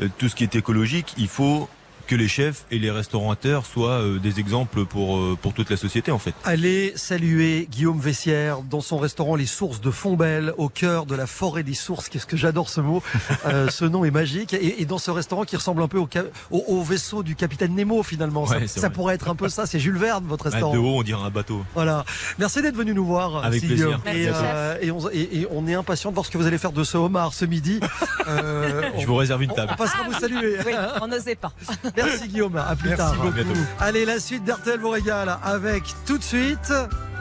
[0.02, 1.14] euh, tout ce qui est écologique.
[1.16, 1.68] Il faut
[2.06, 5.76] que les chefs et les restaurateurs soient euh, des exemples pour euh, pour toute la
[5.76, 6.34] société en fait.
[6.44, 11.26] Allez saluer Guillaume Vessière dans son restaurant Les Sources de Fontbelle, au cœur de la
[11.26, 12.08] forêt des sources.
[12.08, 13.02] Qu'est-ce que j'adore ce mot.
[13.46, 14.54] Euh, ce nom est magique.
[14.54, 16.08] Et, et dans ce restaurant qui ressemble un peu au,
[16.50, 18.44] au, au vaisseau du capitaine Nemo finalement.
[18.44, 19.66] Ouais, ça pourrait être un peu ça.
[19.66, 20.72] C'est Jules Verne, votre Bah, restaurant.
[20.72, 21.62] de haut, on dirait un bateau.
[21.74, 22.04] Voilà.
[22.38, 23.44] Merci d'être venu nous voir.
[23.44, 24.00] Avec Merci, plaisir.
[24.06, 26.56] Et, euh, et, on, et- et on est impatient de voir ce que vous allez
[26.58, 27.80] faire de ce homard ce midi.
[28.26, 29.72] Euh, Je on- vous réserve une on, table.
[29.74, 30.56] on passera vous saluer.
[30.64, 31.52] Oui, on n'osait pas.
[31.96, 32.56] Merci Guillaume.
[32.56, 33.14] À plus Merci tard.
[33.16, 33.32] beaucoup.
[33.32, 33.50] bientôt.
[33.80, 36.72] Allez, la suite d'RTL vous régale avec tout de suite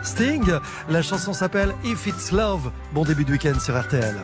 [0.04, 0.44] Sting.
[0.90, 2.72] La chanson s'appelle If It's Love.
[2.92, 4.16] Bon début de week-end sur RTL.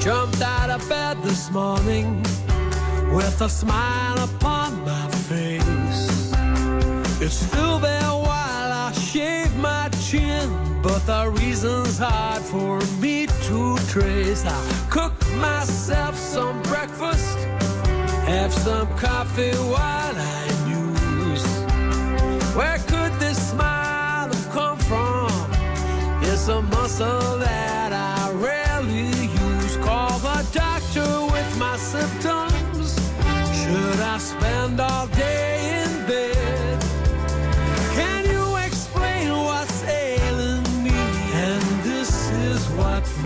[0.00, 2.22] Jumped out of bed this morning
[3.12, 6.08] with a smile upon my face.
[7.20, 10.48] It's still there while I shave my chin,
[10.86, 14.44] but the reason's hard for me to trace.
[14.46, 17.38] I cook myself some breakfast,
[18.32, 21.46] have some coffee while I muse.
[22.54, 25.30] Where could this smile have come from?
[26.22, 29.10] It's a muscle that I rarely
[29.48, 29.76] use.
[29.78, 32.88] Call the doctor with my symptoms.
[33.58, 35.55] Should I spend all day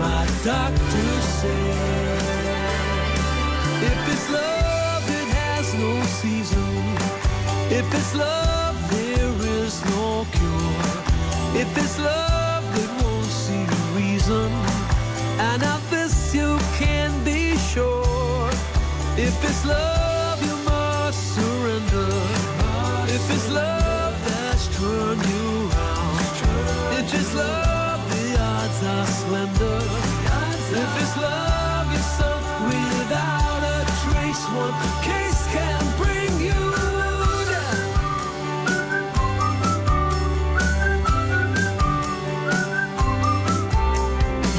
[0.01, 2.21] my doctor said.
[3.89, 6.73] If it's love, it has no season.
[7.79, 10.89] If it's love, there is no cure.
[11.61, 13.63] If it's love, it won't see
[13.99, 14.49] reason.
[15.49, 18.49] And of this you can be sure.
[19.27, 22.11] If it's love, you must surrender.
[23.17, 26.25] If it's love that's turned you round.
[26.99, 27.70] If it's love,
[29.59, 34.43] If it's love, you're sunk without a trace.
[34.55, 36.61] One case can bring you
[37.51, 37.87] down.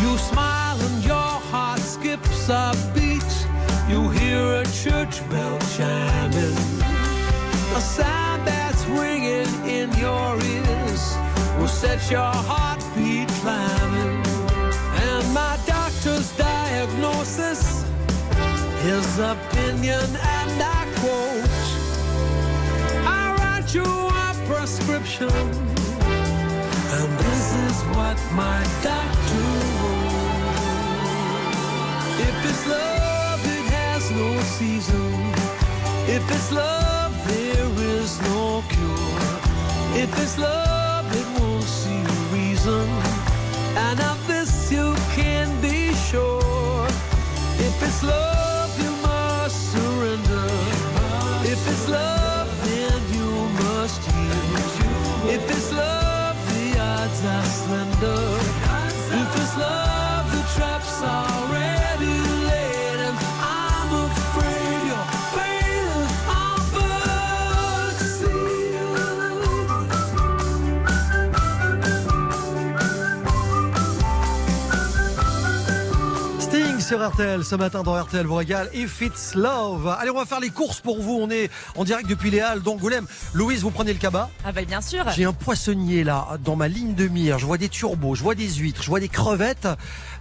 [0.02, 3.33] You smile and your heart skips a beat.
[3.88, 6.57] You hear a church bell chiming.
[7.74, 11.16] A sound that's ringing in your ears
[11.59, 14.12] will set your heartbeat climbing.
[18.83, 20.09] His opinion,
[20.40, 21.66] and I quote
[23.07, 25.31] I write you a prescription.
[26.97, 29.47] And this is what my doctor
[29.79, 30.03] wrote.
[32.27, 35.12] If it's love, it has no season.
[36.16, 40.03] If it's love, there is no cure.
[40.03, 42.03] If it's love, it won't see
[42.35, 42.88] reason.
[43.87, 46.87] And of this you can be sure.
[47.59, 48.41] If it's love,
[76.92, 79.88] sur RTL ce matin dans RTL vous régale If It's Love.
[79.98, 81.18] Allez, on va faire les courses pour vous.
[81.22, 83.07] On est en direct depuis les Halles d'Angoulême.
[83.33, 85.02] Louise, vous prenez le cabas Ah bah bien sûr.
[85.16, 87.38] J'ai un poissonnier là dans ma ligne de mire.
[87.38, 89.68] Je vois des turbos, je vois des huîtres, je vois des crevettes.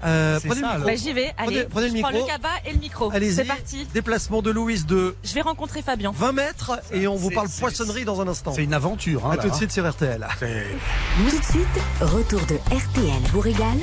[0.05, 0.86] Euh, prenez ça, le micro.
[0.86, 1.34] Bah, j'y vais.
[1.38, 2.25] Allez, Prenez, prenez le prends micro.
[2.25, 3.12] le cabas et le micro.
[3.12, 3.36] Allez-y.
[3.36, 3.86] C'est parti.
[3.93, 6.13] Déplacement de Louise de Je vais rencontrer Fabien.
[6.15, 8.53] 20 mètres et on vous parle poissonnerie dans un instant.
[8.55, 9.25] C'est une aventure.
[9.25, 9.57] Hein, A là, tout de hein.
[9.57, 10.25] suite sur RTL.
[10.39, 13.79] Tout de suite, retour de RTL vous régale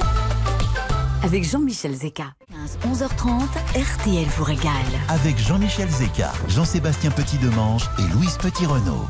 [1.28, 2.32] avec Jean-Michel Zeka.
[2.50, 3.42] 15 11h30,
[3.76, 4.72] RTL vous régale.
[5.08, 9.04] Avec Jean-Michel Zeka, Jean-Sébastien Petit-Demange et Louise Petit-Renault.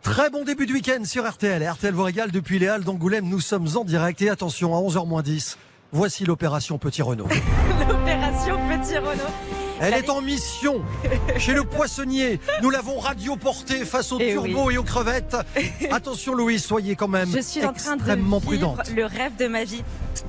[0.00, 1.62] Très bon début de week-end sur RTL.
[1.62, 3.28] RTL vous régale depuis les Halles d'Angoulême.
[3.28, 5.56] Nous sommes en direct et attention à 11h10.
[5.92, 7.28] Voici l'opération Petit Renault.
[7.88, 9.63] L'opération Petit Renault.
[9.80, 10.82] Elle est en mission
[11.38, 12.38] chez le poissonnier.
[12.62, 14.74] Nous l'avons radioporté face aux Eh turbos oui.
[14.74, 15.36] et aux crevettes.
[15.90, 18.90] Attention Louise, soyez quand même Je suis en train de vivre prudente.
[18.94, 19.82] le rêve de ma vie.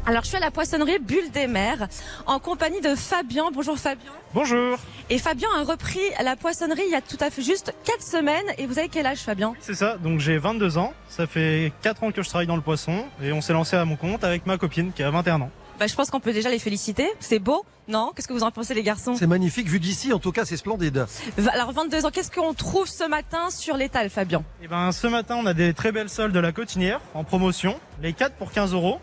[0.07, 1.87] Alors, je suis à la poissonnerie Bulle des Mers
[2.25, 3.45] en compagnie de Fabien.
[3.53, 4.11] Bonjour Fabien.
[4.33, 4.77] Bonjour,
[5.09, 8.45] Et Fabien a repris la poissonnerie il y a tout à fait juste 4 semaines.
[8.57, 9.53] Et vous avez quel âge Fabien?
[9.59, 9.97] C'est ça.
[9.97, 10.93] Donc j'ai 22 ans.
[11.07, 13.85] Ça fait 4 ans que je travaille dans le poisson et on s'est lancé à
[13.85, 15.51] mon compte avec ma copine qui a 21 ans.
[15.79, 17.09] Bah, Je pense qu'on peut déjà les féliciter.
[17.19, 18.11] C'est beau, non?
[18.15, 19.15] Qu'est-ce que vous en pensez les garçons?
[19.15, 21.05] C'est magnifique vu d'ici, en tout cas c'est splendide.
[21.51, 24.43] Alors 22 ans, qu'est-ce qu'on trouve ce matin sur l'étal Fabien?
[24.63, 27.79] Et ben ce matin on a des très belles soldes de la cotinière en promotion.
[28.01, 28.99] Les 4 pour 15 euros.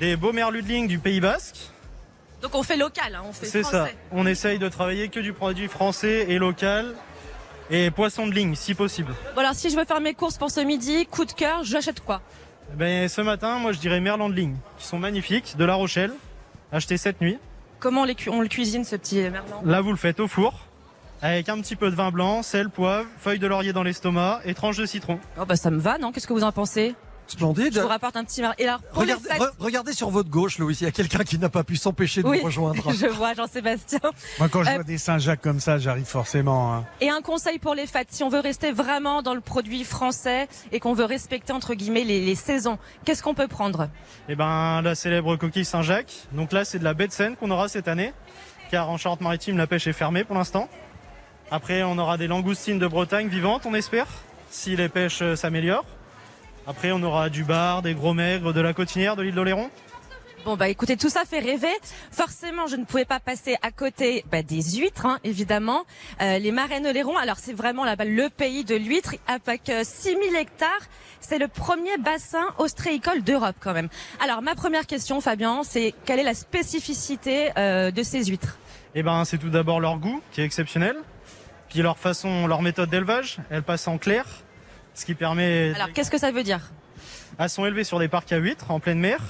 [0.00, 1.56] Des beaux merludling du Pays Basque.
[2.42, 3.88] Donc on fait local, hein, on fait C'est ça.
[4.12, 6.94] On essaye de travailler que du produit français et local.
[7.68, 9.12] Et poisson de ligne si possible.
[9.34, 12.00] Bon alors si je veux faire mes courses pour ce midi, coup de cœur, j'achète
[12.00, 12.20] quoi?
[12.30, 15.74] Eh Ben, ce matin, moi je dirais merlan de ligne, qui sont magnifiques, de La
[15.74, 16.12] Rochelle,
[16.72, 17.38] acheté cette nuit.
[17.78, 20.28] Comment on, les cu- on le cuisine ce petit merlan Là, vous le faites au
[20.28, 20.66] four,
[21.22, 24.54] avec un petit peu de vin blanc, sel, poivre, feuilles de laurier dans l'estomac et
[24.54, 25.18] tranches de citron.
[25.40, 26.12] Oh bah ça me va, non?
[26.12, 26.94] Qu'est-ce que vous en pensez?
[27.28, 27.74] Splendide.
[27.74, 28.54] Je vous rapporte un petit merlan.
[28.58, 31.24] Et alors, Regardez, les fêtes- re- regardez sur votre gauche, Louis, il y a quelqu'un
[31.24, 32.92] qui n'a pas pu s'empêcher de Oui, vous rejoindre.
[32.94, 33.98] je vois Jean-Sébastien.
[34.38, 36.74] Moi, quand je Euh, vois des Saint-Jacques comme ça, j'arrive forcément.
[36.74, 36.84] hein.
[37.00, 40.48] Et un conseil pour les fêtes, si on veut rester vraiment dans le produit français
[40.72, 43.88] et qu'on veut respecter entre guillemets les, les saisons, qu'est-ce qu'on peut prendre?
[44.28, 46.12] Et ben, la célèbre coquille Saint-Jacques.
[46.32, 48.12] Donc là, c'est de la baie de Seine qu'on aura cette année,
[48.70, 50.68] car en Charente-Maritime, la pêche est fermée pour l'instant.
[51.50, 54.06] Après, on aura des langoustines de Bretagne vivantes, on espère,
[54.50, 55.84] si les pêches euh, s'améliorent.
[56.68, 59.70] Après, on aura du bar, des gros maigres, de la cotinière, de l'île d'Oléron.
[60.44, 61.74] Bon bah écoutez, tout ça fait rêver.
[62.12, 65.84] Forcément, je ne pouvais pas passer à côté bah, des huîtres, hein, évidemment.
[66.20, 70.36] Euh, les marais Oléron, alors c'est vraiment là-bas le pays de l'huître, avec euh, 6000
[70.36, 70.70] hectares.
[71.20, 73.88] C'est le premier bassin ostréicole d'Europe quand même.
[74.22, 78.56] Alors ma première question, Fabien, c'est quelle est la spécificité euh, de ces huîtres?
[78.94, 80.96] Eh ben, c'est tout d'abord leur goût qui est exceptionnel,
[81.68, 83.38] puis leur façon, leur méthode d'élevage.
[83.50, 84.26] Elles passent en clair,
[84.96, 85.72] ce qui permet.
[85.74, 86.72] Alors qu'est-ce que ça veut dire?
[87.38, 89.20] Elles sont élevées sur des parcs à huîtres en pleine mer,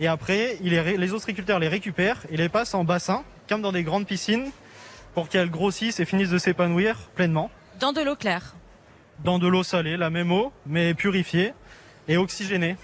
[0.00, 3.82] Et après, il les, ostréiculteurs les récupèrent et les passent en bassin, comme dans des
[3.82, 4.50] grandes piscines,
[5.14, 7.50] pour qu'elles grossissent et finissent de s'épanouir pleinement.
[7.80, 8.54] Dans de l'eau claire.
[9.24, 11.52] Dans de l'eau salée, la même eau, mais purifiée
[12.06, 12.76] et oxygénée.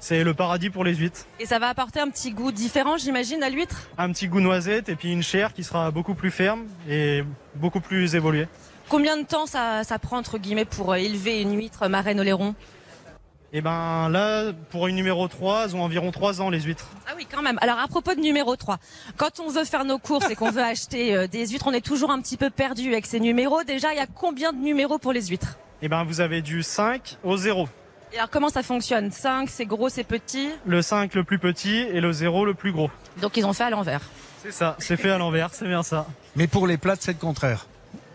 [0.00, 1.26] C'est le paradis pour les huîtres.
[1.38, 3.88] Et ça va apporter un petit goût différent, j'imagine, à l'huître?
[3.98, 7.22] Un petit goût noisette et puis une chair qui sera beaucoup plus ferme et
[7.54, 8.48] beaucoup plus évoluée.
[8.90, 12.56] Combien de temps ça, ça prend, entre guillemets, pour euh, élever une huître marraine oléron
[13.52, 16.90] Et ben là, pour une numéro 3, elles ont environ 3 ans les huîtres.
[17.06, 17.56] Ah oui, quand même.
[17.62, 18.78] Alors, à propos de numéro 3,
[19.16, 21.86] quand on veut faire nos courses et qu'on veut acheter euh, des huîtres, on est
[21.86, 23.62] toujours un petit peu perdu avec ces numéros.
[23.62, 25.56] Déjà, il y a combien de numéros pour les huîtres?
[25.82, 27.68] Et ben vous avez du 5 au 0.
[28.12, 29.12] Et alors, comment ça fonctionne?
[29.12, 30.48] 5, c'est gros, c'est petit?
[30.66, 32.90] Le 5 le plus petit et le 0 le plus gros.
[33.22, 34.00] Donc, ils ont fait à l'envers.
[34.42, 36.08] C'est ça, c'est fait à l'envers, c'est bien ça.
[36.34, 37.66] Mais pour les plats, c'est le contraire.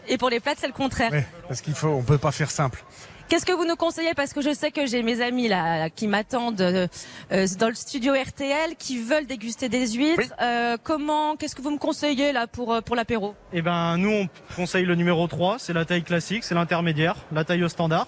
[0.08, 1.12] Et pour les plats, c'est le contraire.
[1.12, 2.84] Ouais, parce qu'il faut, on peut pas faire simple.
[3.28, 4.14] Qu'est-ce que vous nous conseillez?
[4.14, 6.88] Parce que je sais que j'ai mes amis là qui m'attendent euh,
[7.32, 10.32] euh, dans le studio RTL, qui veulent déguster des huîtres.
[10.40, 13.34] Euh, comment Qu'est-ce que vous me conseillez là pour euh, pour l'apéro?
[13.52, 17.44] Et ben nous on conseille le numéro 3, c'est la taille classique, c'est l'intermédiaire, la
[17.44, 18.08] taille au standard,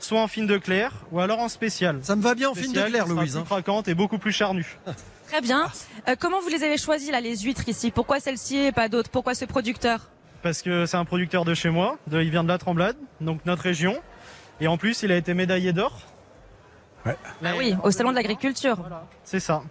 [0.00, 2.00] soit en fine de clair ou alors en spécial.
[2.02, 3.32] Ça me va bien en fine de clair, Louise.
[3.32, 3.44] Plus hein.
[3.46, 4.76] craquante et beaucoup plus charnue.
[5.28, 5.70] Très bien.
[6.08, 7.90] Euh, comment vous les avez choisis là les huîtres ici?
[7.90, 9.10] Pourquoi celle-ci et pas d'autres?
[9.10, 10.10] Pourquoi ce producteur?
[10.42, 13.44] Parce que c'est un producteur de chez moi, de, il vient de la Tremblade, donc
[13.44, 13.96] notre région.
[14.60, 15.92] Et en plus il a été médaillé d'or.
[17.06, 17.12] Ah
[17.56, 18.76] oui, au salon de l'agriculture.
[19.24, 19.62] C'est ça.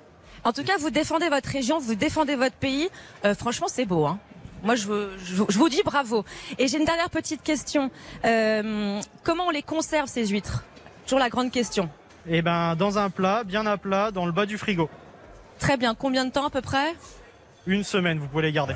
[0.43, 2.89] En tout cas, vous défendez votre région, vous défendez votre pays.
[3.25, 4.05] Euh, franchement, c'est beau.
[4.05, 4.17] Hein.
[4.63, 6.23] Moi, je, vous- je, je vous dis bravo.
[6.57, 7.91] Et j'ai une dernière petite question.
[8.25, 10.63] Euh, comment on les conserve ces huîtres?
[11.05, 11.89] Toujours la grande question.
[12.27, 14.89] Et ben dans un plat, bien à plat, dans le bas du frigo.
[15.59, 15.95] Très bien.
[15.95, 16.95] Combien de temps à peu près?
[17.67, 18.75] Une semaine, vous pouvez les garder.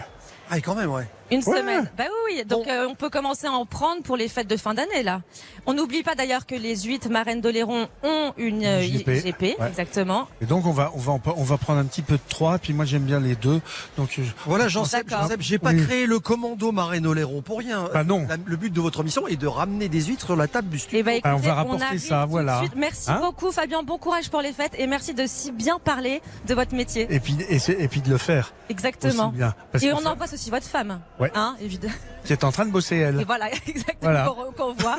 [0.49, 1.08] Ah, et quand même, ouais.
[1.32, 1.60] Une Ouais.
[1.60, 1.89] semaine.
[1.98, 2.46] Bah oui, oui.
[2.46, 5.22] Donc euh, on peut commencer à en prendre pour les fêtes de fin d'année là.
[5.65, 9.08] On n'oublie pas d'ailleurs que les huîtres marraines d'Oléron ont une euh, IGP.
[9.26, 9.67] IGP, Ouais.
[9.70, 10.28] exactement.
[10.41, 12.58] Et donc on va, on va, en- on va prendre un petit peu de trois,
[12.58, 13.62] puis moi j'aime bien les deux.
[13.98, 15.24] Donc euh, Voilà, Jean-Seb, D'accord.
[15.24, 15.84] Jean-Seb, j'ai pas Oui.
[15.86, 17.88] créé le commando Marraine Oléron pour rien.
[17.94, 18.26] Bah non.
[18.28, 20.80] La- le but de votre mission est de ramener des huîtres sur la table du
[20.80, 21.00] studio.
[21.00, 22.62] Eh ben, Ah, on écoutez, va rapporter ça, voilà.
[22.76, 26.22] Merci Hein beaucoup Fabien, bon courage pour les fêtes et merci de si bien parler
[26.48, 27.08] de votre métier.
[27.10, 29.30] et puis et, et puis de le faire Exactement.
[29.30, 29.54] bien.
[29.82, 31.00] Et on fait- embrasse aussi votre femme.
[31.21, 31.31] Ouais.
[31.36, 31.93] Hein, évidemment.
[32.25, 33.23] qui est en train de bosser Et elle.
[33.25, 34.34] voilà, exactement Voilà.
[34.57, 34.97] qu'on voit.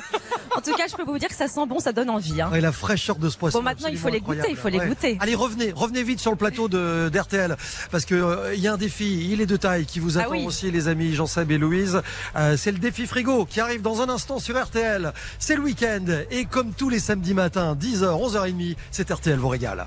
[0.56, 2.40] En tout cas, je peux vous dire que ça sent bon, ça donne envie.
[2.40, 2.48] Hein.
[2.52, 3.58] Ouais, la fraîcheur de ce poisson.
[3.58, 5.18] Bon, maintenant, il faut les goûter, il faut les goûter.
[5.20, 7.56] Allez, revenez, revenez vite sur le plateau de d'RTL
[7.90, 10.22] parce que euh, il y a un défi, il est de taille qui vous Ah
[10.22, 10.44] attend oui.
[10.46, 12.00] aussi, les amis Jean-Seb et Louise.
[12.36, 15.12] Euh, c'est le défi frigo qui arrive dans un instant sur RTL.
[15.40, 19.86] C'est le week-end et comme tous les samedis matins, 10h, 11h30, c'est RTL vous régale.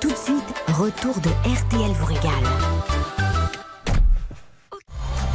[0.00, 2.32] Tout de suite, retour de RTL vous régale.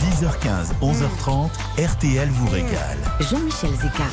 [0.01, 2.97] 10h15, 11h30, RTL vous régale.
[3.19, 4.03] Jean-Michel Zeka.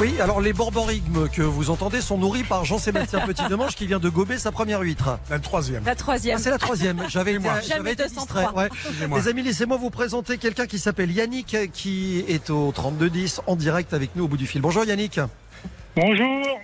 [0.00, 4.08] Oui, alors les borborigmes que vous entendez sont nourris par Jean-Sébastien Petit-Demange qui vient de
[4.08, 5.18] gober sa première huître.
[5.28, 5.82] La troisième.
[5.84, 6.36] La troisième.
[6.38, 7.02] Ah, c'est la troisième.
[7.08, 7.54] J'avais été, moi.
[7.66, 8.42] j'avais été 203.
[8.42, 8.62] distrait.
[9.10, 9.16] Ouais.
[9.16, 13.92] Les amis, laissez-moi vous présenter quelqu'un qui s'appelle Yannick, qui est au 3210 en direct
[13.92, 14.60] avec nous au bout du fil.
[14.60, 15.18] Bonjour Yannick.
[15.96, 16.60] Bonjour.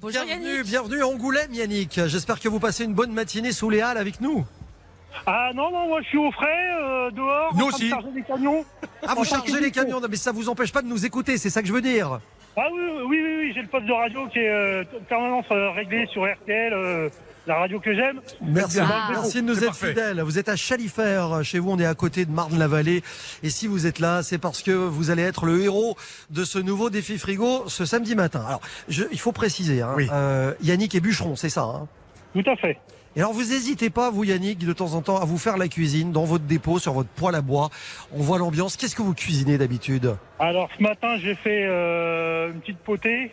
[0.00, 0.66] Bonjour Bienvenue, Yannick.
[0.66, 2.00] bienvenue à Angoulême Yannick.
[2.06, 4.46] J'espère que vous passez une bonne matinée sous les halles avec nous.
[5.26, 6.46] Ah non, non, moi je suis au frais,
[6.80, 7.88] euh, dehors, Nous en train de aussi.
[7.88, 8.64] charger des camions.
[9.06, 11.50] Ah, vous chargez les camions, non, mais ça vous empêche pas de nous écouter, c'est
[11.50, 12.20] ça que je veux dire.
[12.58, 15.70] Ah oui, oui, oui, oui, j'ai le poste de radio qui est euh, permanence euh,
[15.72, 17.10] réglé sur RTL, euh,
[17.46, 18.20] la radio que j'aime.
[18.40, 19.08] Merci, Ah.
[19.12, 19.88] merci de nous C'est être parfait.
[19.88, 20.20] fidèles.
[20.22, 23.02] Vous êtes à Chalifert, chez vous, on est à côté de Marne-la-Vallée.
[23.42, 25.96] Et si vous êtes là, c'est parce que vous allez être le héros
[26.30, 28.42] de ce nouveau défi frigo ce samedi matin.
[28.46, 30.08] Alors, je- il faut préciser, hein, Oui.
[30.10, 31.62] euh, Yannick est bûcheron, c'est ça.
[31.62, 31.86] Hein?
[32.34, 32.78] Tout à fait.
[33.16, 35.68] Et alors, vous n'hésitez pas, vous Yannick, de temps en temps, à vous faire la
[35.68, 37.70] cuisine dans votre dépôt, sur votre poêle à bois.
[38.12, 38.76] On voit l'ambiance.
[38.76, 40.16] Qu'est-ce que vous cuisinez d'habitude?
[40.38, 43.32] Alors ce matin, j'ai fait euh, une petite potée,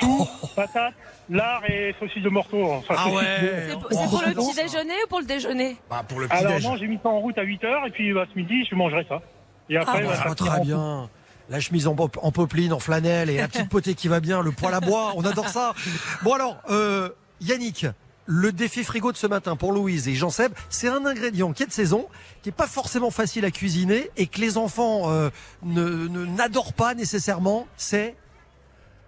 [0.00, 0.94] choux, patates,
[1.28, 2.62] lard et saucisse de morceau.
[2.64, 3.22] Enfin, Ah ouais.
[3.68, 5.76] C'est pour, le petit déjeuner ou pour le déjeuner?
[5.90, 6.64] Bah, pour le Alors petit-déj.
[6.66, 9.04] non, j'ai mis ça en route à 8h et puis bah, ce midi, je mangerai
[9.08, 9.20] ça.
[9.68, 11.10] Et après, Ah, bah, Ah, ça très bien.
[11.50, 14.40] La chemise en, pop- en popeline, en flanelle et la petite potée qui va bien,
[14.40, 15.74] le poêle à bois, on adore ça.
[16.22, 17.10] Bon alors, euh,
[17.42, 17.86] Yannick,
[18.26, 21.66] le défi frigo de ce matin pour Louise et Jean-Seb, c'est un ingrédient qui est
[21.66, 22.06] de saison,
[22.42, 25.30] qui est pas forcément facile à cuisiner et que les enfants euh,
[25.62, 27.66] ne ne- n'adorent pas nécessairement.
[27.76, 28.14] C'est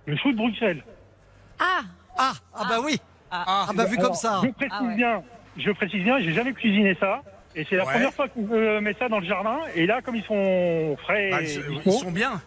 [0.07, 0.83] Le chou de Bruxelles.
[1.61, 1.81] Ah
[2.19, 3.01] ah ah bah oui
[3.31, 4.41] ah, bah vu Alors, comme ça.
[4.45, 4.95] Je précise Ah ouais.
[4.97, 5.23] bien,
[5.57, 7.23] je précise bien, j'ai jamais cuisiné ça.
[7.57, 7.93] Et c'est la Ouais.
[7.93, 9.59] première fois que je mets ça dans le jardin.
[9.77, 12.41] Et là, comme ils sont frais, Ah, et ils, ils sont bien.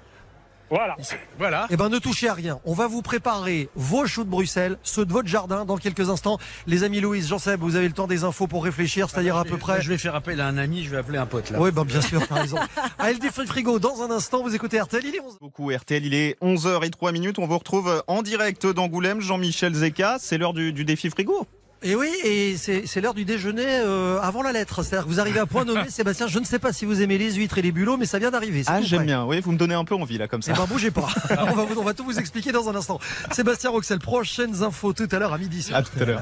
[0.70, 0.96] Voilà.
[1.38, 1.68] Voilà.
[1.70, 2.60] Eh ben ne touchez à rien.
[2.66, 6.38] On va vous préparer vos choux de Bruxelles, ceux de votre jardin dans quelques instants.
[6.66, 9.58] Les amis Louise, Jean-Seb, vous avez le temps des infos pour réfléchir, c'est-à-dire à peu
[9.58, 9.82] près.
[9.82, 11.60] Je vais faire appel à un ami, je vais appeler un pote là.
[11.62, 12.58] Oui, ben bien sûr, t'as raison.
[13.00, 16.06] Allez, le défi frigo, dans un instant, vous écoutez RTL, il est 11 Beaucoup RTL,
[16.06, 17.40] il est 11h03 minutes.
[17.40, 20.18] On vous retrouve en direct d'Angoulême, Jean-Michel Zeka.
[20.20, 21.48] C'est l'heure du, du défi frigo.
[21.84, 24.82] Et oui, et c'est l'heure du déjeuner euh, avant la lettre.
[24.84, 26.28] C'est-à-dire que vous arrivez à point nommé, Sébastien.
[26.28, 28.32] Je ne sais pas si vous aimez les huîtres et les bulots, mais ça vient
[28.32, 28.64] d'arriver.
[28.66, 29.26] Ah, j'aime bien.
[29.26, 30.54] Oui, vous me donnez un peu envie là, comme ça.
[30.56, 31.08] Eh ben, bougez pas.
[31.30, 33.00] on, va, vous- on va tout vous expliquer dans un instant.
[33.32, 35.70] Sébastien Roxel, prochaines infos tout à l'heure à midi.
[35.72, 36.22] À tout à l'heure.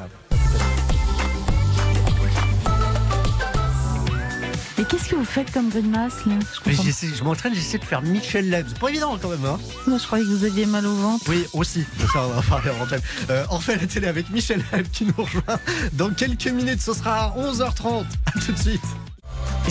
[4.77, 6.73] Et qu'est-ce que vous faites comme grimace là je, Mais
[7.15, 8.65] je m'entraîne, j'essaie de faire Michel Leb.
[8.67, 9.57] C'est pas évident quand même, hein.
[9.87, 11.23] Moi, je croyais que vous aviez mal au ventre.
[11.29, 11.85] Oui, aussi.
[12.11, 13.01] Ça, on va en parler en antenne.
[13.29, 15.59] Euh, on fait la télé avec Michel Leb qui nous rejoint
[15.93, 16.81] dans quelques minutes.
[16.81, 18.05] Ce sera à 11h30.
[18.25, 18.83] À tout de suite.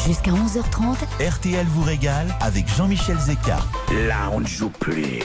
[0.07, 3.59] Jusqu'à 11h30, RTL vous régale avec Jean-Michel Zeka.
[4.09, 5.21] Là, on ne joue plus.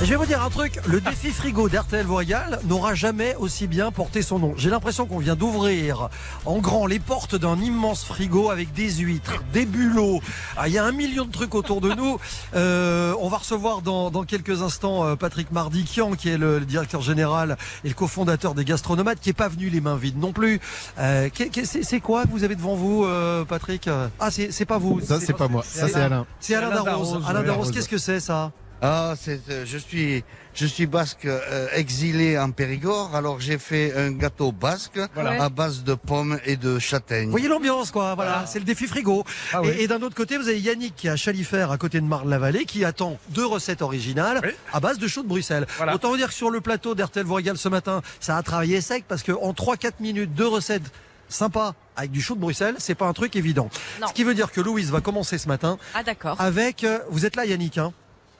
[0.00, 3.90] Je vais vous dire un truc, le défi frigo d'RTL régale n'aura jamais aussi bien
[3.90, 4.54] porté son nom.
[4.56, 6.08] J'ai l'impression qu'on vient d'ouvrir
[6.46, 10.20] en grand les portes d'un immense frigo avec des huîtres, des bulots.
[10.56, 12.18] Ah, Il y a un million de trucs autour de nous.
[12.54, 16.64] Euh, on va recevoir dans, dans quelques instants euh, Patrick Mardikian, qui est le, le
[16.66, 20.32] directeur général et le cofondateur des gastronomates, qui est pas venu les mains vides non
[20.32, 20.60] plus.
[21.00, 23.88] Euh, qu'est- qu'est- c'est c'est quoi que vous avez devant vous, euh, Patrick?
[24.20, 25.00] Ah, c'est c'est pas vous.
[25.00, 25.64] Ça, c'est pas moi.
[25.66, 26.24] Ça, c'est Alain.
[26.40, 27.24] C'est Alain Darroze.
[27.28, 27.42] Alain.
[27.42, 28.52] Darroze, qu'est-ce que c'est ça?
[28.80, 30.22] Ah, c'est, euh, je suis,
[30.54, 33.14] je suis basque euh, exilé en Périgord.
[33.16, 35.42] Alors j'ai fait un gâteau basque Voilà.
[35.42, 37.24] à base de pommes et de châtaignes.
[37.26, 38.14] Vous voyez l'ambiance, quoi.
[38.14, 39.24] Voilà, c'est le défi frigo.
[39.52, 39.76] Ah et oui.
[39.80, 42.66] et d'un autre côté, vous avez Yannick qui est à Chalifert, à côté de Marne-la-Vallée,
[42.66, 44.40] qui attend deux recettes originales
[44.72, 45.66] à base de chou de Bruxelles.
[45.92, 48.80] Autant vous dire que sur le plateau d'RTL vous régale ce matin, ça a travaillé
[48.80, 50.90] sec parce que en 3-4 minutes, deux recettes
[51.28, 53.68] sympas avec du chou de Bruxelles, c'est pas un truc évident.
[54.00, 54.06] Non.
[54.06, 56.40] Ce qui veut dire que Louise va commencer ce matin Ah d'accord.
[56.40, 56.84] avec.
[56.84, 57.92] euh, vous êtes là, Yannick, hein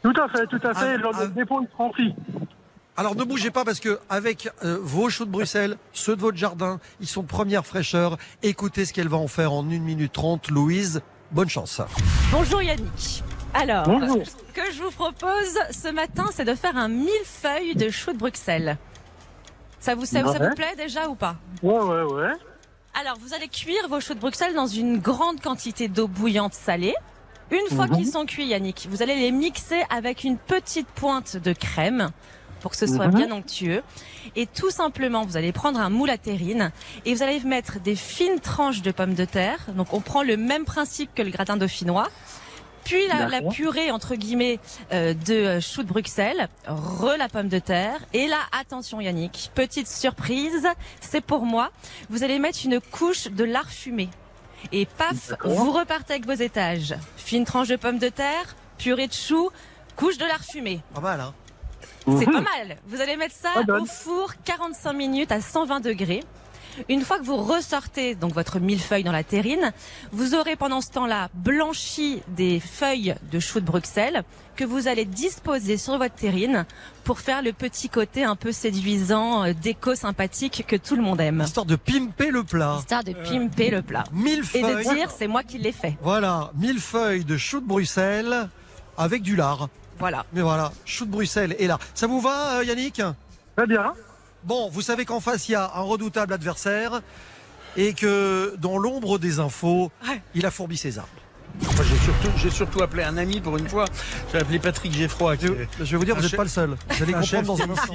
[0.02, 0.94] Tout à fait, tout à fait.
[0.94, 1.26] Ah, le, ah.
[1.26, 1.66] dépôt de.
[2.96, 6.36] Alors ne bougez pas parce que avec euh, vos choux de Bruxelles, ceux de votre
[6.36, 8.16] jardin, ils sont de première fraîcheur.
[8.42, 10.48] Écoutez ce qu'elle va en faire en 1 minute 30.
[10.50, 11.80] Louise, bonne chance.
[12.32, 13.22] Bonjour Yannick.
[13.54, 14.24] Alors, Bonjour.
[14.26, 18.18] ce que je vous propose ce matin, c'est de faire un millefeuille de choux de
[18.18, 18.76] Bruxelles.
[19.80, 20.48] Ça vous, ça, ça Ouais.
[20.48, 21.36] vous plaît déjà ou pas?
[21.62, 22.32] Ouais, ouais, ouais.
[23.00, 26.94] Alors, vous allez cuire vos choux de Bruxelles dans une grande quantité d'eau bouillante salée.
[27.50, 27.96] Une fois Mhm.
[27.96, 32.10] qu'ils sont cuits, Yannick, vous allez les mixer avec une petite pointe de crème
[32.60, 33.14] pour que ce soit Mhm.
[33.14, 33.82] bien onctueux.
[34.36, 36.72] Et tout simplement, vous allez prendre un moule à terrine
[37.04, 39.60] et vous allez mettre des fines tranches de pommes de terre.
[39.76, 42.08] Donc, on prend le même principe que le gratin dauphinois.
[42.84, 44.58] Puis la, purée entre guillemets
[44.92, 49.50] euh, de euh, choux de Bruxelles, re la pomme de terre et là attention Yannick,
[49.54, 50.66] petite surprise,
[51.02, 51.70] c'est pour moi.
[52.08, 54.08] Vous allez mettre une couche de lard fumé
[54.72, 56.94] et paf, vous repartez avec vos étages.
[57.16, 59.50] Fine tranche de pommes de terre, purée de choux,
[59.96, 60.80] couche de lard fumé.
[60.94, 61.34] Pas mal, hein
[62.18, 62.76] C'est pas mal.
[62.86, 66.24] Vous allez mettre ça Ah, au four 45 minutes à 120 degrés.
[66.88, 69.72] Une fois que vous ressortez donc votre millefeuille dans la terrine,
[70.12, 74.22] vous aurez pendant ce temps-là blanchi des feuilles de chou de Bruxelles
[74.56, 76.66] que vous allez disposer sur votre terrine
[77.04, 81.20] pour faire le petit côté un peu séduisant, euh, déco sympathique que tout le monde
[81.20, 81.42] aime.
[81.44, 82.76] Histoire de pimper le plat.
[82.80, 84.04] Histoire de pimper le plat.
[84.12, 84.94] Mille Et de feuilles.
[84.94, 85.96] dire c'est moi qui l'ai fait.
[86.02, 88.48] Voilà, mille feuilles de chou de Bruxelles
[88.96, 89.68] avec du lard.
[89.98, 90.24] Voilà.
[90.32, 91.78] Mais voilà, chou de Bruxelles et là.
[91.94, 93.00] Ça vous va, euh, Yannick?
[93.56, 93.92] Très bien.
[94.44, 97.00] Bon, vous savez qu'en face, il y a un redoutable adversaire
[97.76, 99.90] et que dans l'ombre des infos,
[100.34, 101.08] il a fourbi ses armes.
[101.62, 103.86] Moi, j'ai surtout, j'ai surtout appelé un ami pour une fois.
[104.32, 105.36] J'ai appelé Patrick Geffroy.
[105.36, 105.46] qui
[105.80, 106.76] Je vais vous dire, vous n'êtes pas le seul.
[106.88, 107.94] Vous allez comprendre dans un instant.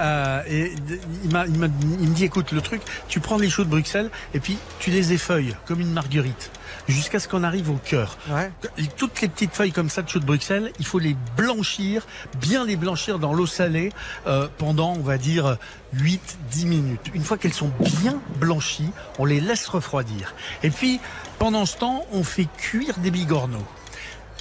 [0.00, 1.66] Euh, et d- il, m'a, il, m'a-
[2.00, 4.90] il me dit écoute, le truc, tu prends les choux de Bruxelles et puis tu
[4.90, 6.50] les effeuilles comme une marguerite
[6.88, 8.16] jusqu'à ce qu'on arrive au cœur.
[8.78, 12.06] Et Toutes les petites feuilles comme ça de choux de Bruxelles, il faut les blanchir,
[12.40, 13.90] bien les blanchir dans l'eau salée
[14.26, 15.56] euh, pendant, on va dire,
[15.96, 17.10] 8-10 minutes.
[17.14, 17.70] Une fois qu'elles sont
[18.00, 20.34] bien blanchies, on les laisse refroidir.
[20.62, 21.00] Et puis,
[21.38, 23.66] pendant ce temps, on fait cuire des bigorneaux.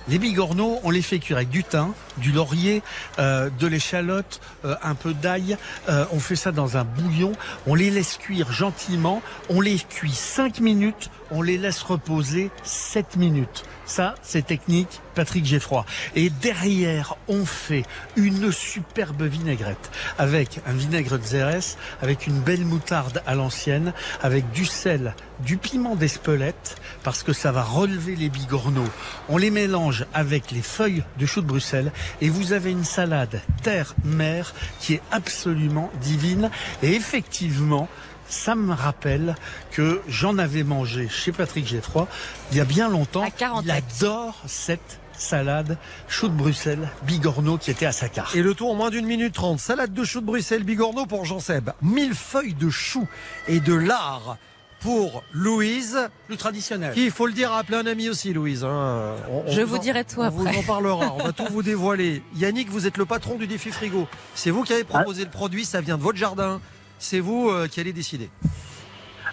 [0.10, 2.84] Les bigorneaux, on les fait cuire avec du thym, du laurier,
[3.20, 5.58] euh, de l'échalote, euh, un peu d'ail.
[5.88, 7.32] Euh, on fait ça dans un bouillon.
[7.68, 9.22] On les laisse cuire gentiment.
[9.50, 11.10] On les cuit 5 minutes.
[11.32, 13.64] On les laisse reposer 7 minutes.
[13.86, 15.86] Ça, c'est technique Patrick Geffroy.
[16.16, 17.84] Et derrière, on fait
[18.16, 24.50] une superbe vinaigrette avec un vinaigre de Xérès, avec une belle moutarde à l'ancienne, avec
[24.52, 28.90] du sel, du piment d'Espelette, parce que ça va relever les bigorneaux.
[29.30, 33.42] On les mélange avec les feuilles de chou de Bruxelles et vous avez une salade
[33.62, 36.50] terre-mer qui est absolument divine.
[36.82, 37.90] Et effectivement,
[38.34, 39.36] ça me rappelle
[39.72, 42.08] que j'en avais mangé chez Patrick Geffroy
[42.52, 43.24] il y a bien longtemps.
[43.64, 45.78] Il adore cette salade
[46.08, 48.36] chou de Bruxelles, bigorneau qui était à sa carte.
[48.36, 49.60] Et le tout en moins d'une minute trente.
[49.60, 51.70] Salade de chou de Bruxelles, bigorneau pour Jean Seb.
[51.82, 53.08] Mille feuilles de chou
[53.48, 54.38] et de lard
[54.82, 55.98] pour Louise.
[56.28, 56.94] Le traditionnel.
[56.94, 58.66] Qui, il faut le dire, a appelé un ami aussi, Louise.
[58.66, 59.14] hein.
[59.32, 60.52] On- on Je vous en- dirai tout on après.
[60.52, 61.14] vous en parlera.
[61.14, 62.22] On va tout vous dévoiler.
[62.36, 64.08] Yannick, vous êtes le patron du défi frigo.
[64.36, 65.64] C'est vous qui avez proposé le produit.
[65.64, 66.60] Ça vient de votre jardin.
[67.04, 68.30] C'est vous euh, qui allez décider.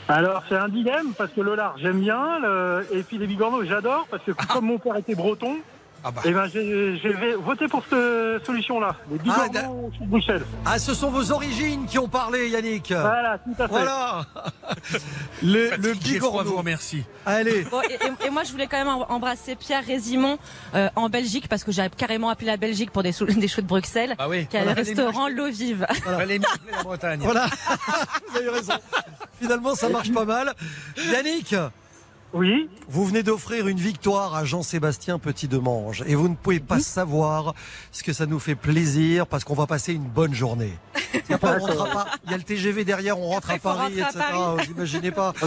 [0.08, 2.40] Alors c'est un dilemme parce que le j'aime bien
[2.92, 5.58] et puis les bigorneaux j'adore parce que comme mon père était breton,
[6.24, 10.44] et ben j'ai j'ai voté pour cette solution-là, les bigorneaux sur Bruxelles.
[10.64, 12.88] Ah, ce sont vos origines qui ont parlé, Yannick.
[12.92, 13.72] Voilà, tout à fait.
[13.72, 14.26] Voilà.
[15.42, 16.50] le, le Patrick Geffroy bigorneau.
[16.50, 17.04] vous remercie.
[17.26, 17.62] Allez.
[17.70, 20.38] Bon, et, et- et moi, je voulais quand même em- embrasser Pierre Résimon
[20.74, 23.60] euh, en Belgique parce que j'ai carrément appelé la Belgique pour des, sou- des choux
[23.62, 24.46] de Bruxelles, Ah oui.
[24.46, 24.80] qui a Voilà.
[24.80, 25.86] le restaurant L'eau vive.
[26.06, 27.20] La Bretagne.
[27.22, 27.46] Voilà.
[28.30, 28.72] vous avez raison.
[29.40, 30.54] Finalement, ça marche pas mal.
[31.12, 31.54] Yannick.
[32.32, 32.68] Oui.
[32.88, 37.54] Vous venez d'offrir une victoire à Jean-Sébastien Petit-Demange et vous ne pouvez pas savoir
[37.90, 40.72] ce que ça nous fait plaisir parce qu'on va passer une bonne journée.
[41.40, 41.58] Pas.
[42.24, 44.24] Il y a le TGV derrière, on rentre à Paris, rentrer à etc.
[44.30, 44.66] Paris.
[44.66, 45.32] Vous imaginez pas.
[45.40, 45.46] Vous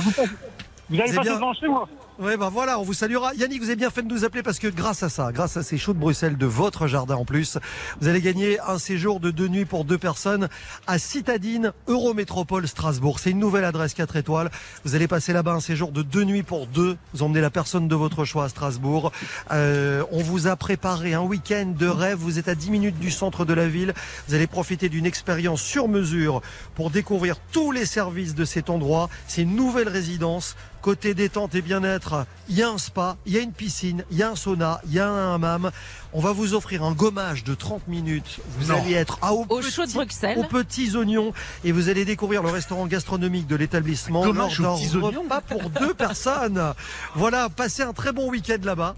[0.99, 1.35] allez C'est passer bien.
[1.35, 1.87] devant chez moi.
[2.19, 3.33] Ouais, ben voilà, on vous saluera.
[3.33, 5.63] Yannick, vous avez bien fait de nous appeler parce que grâce à ça, grâce à
[5.63, 7.57] ces shows de Bruxelles de votre jardin en plus,
[7.99, 10.47] vous allez gagner un séjour de deux nuits pour deux personnes
[10.85, 13.19] à Citadine Eurométropole Strasbourg.
[13.19, 14.51] C'est une nouvelle adresse 4 étoiles.
[14.85, 16.97] Vous allez passer là-bas un séjour de deux nuits pour deux.
[17.15, 19.11] Vous emmenez la personne de votre choix à Strasbourg.
[19.51, 22.19] Euh, on vous a préparé un week-end de rêve.
[22.19, 23.91] Vous êtes à 10 minutes du centre de la ville.
[24.27, 26.43] Vous allez profiter d'une expérience sur mesure
[26.75, 29.09] pour découvrir tous les services de cet endroit.
[29.27, 30.55] C'est une nouvelle résidence.
[30.83, 32.02] Côté détente et bien-être,
[32.49, 34.81] il y a un spa, il y a une piscine, il y a un sauna,
[34.87, 35.71] il y a un hammam.
[36.13, 38.39] On va vous offrir un gommage de 30 minutes.
[38.59, 38.79] Vous Non.
[38.81, 40.37] allez être à au, Au chaud de Bruxelles.
[40.37, 41.33] aux petits oignons
[41.63, 45.69] et vous allez découvrir le restaurant gastronomique de l'établissement Gommage aux petits oignons repas pour
[45.69, 46.73] deux personnes.
[47.15, 48.95] Voilà, passez un très bon week-end là-bas.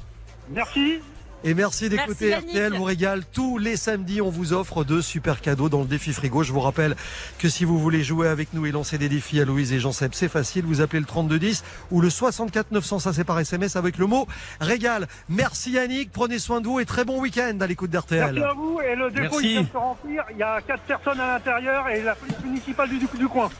[0.51, 0.99] Merci.
[1.47, 2.47] Et merci d'écouter Merci.
[2.47, 3.21] RTL vous régale.
[3.31, 6.41] Tous les samedis, on vous offre de super cadeaux dans le défi frigo.
[6.41, 6.95] Je vous rappelle
[7.37, 10.13] que si vous voulez jouer avec nous et lancer des défis à Louise et Jean-Seb,
[10.15, 10.65] c'est facile.
[10.65, 14.27] Vous appelez le 3210 ou le 64 900, ça c'est par SMS avec le mot
[14.59, 15.07] régal.
[15.29, 18.33] Merci Yannick, prenez soin de vous et très bon week-end à l'écoute d'RTL.
[18.33, 19.45] Merci à vous et le dépôt Merci.
[19.45, 20.23] il vient de se remplir.
[20.31, 23.51] Il y a quatre personnes à l'intérieur et la police municipale du, du coin.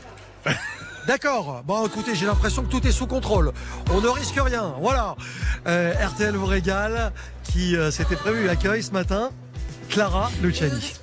[1.06, 1.62] D'accord.
[1.64, 3.52] Bon, écoutez, j'ai l'impression que tout est sous contrôle.
[3.92, 4.74] On ne risque rien.
[4.80, 5.16] Voilà.
[5.66, 7.12] Euh, RTL vous régale,
[7.44, 9.30] qui euh, s'était prévu accueil ce matin.
[9.88, 10.94] Clara Luciani.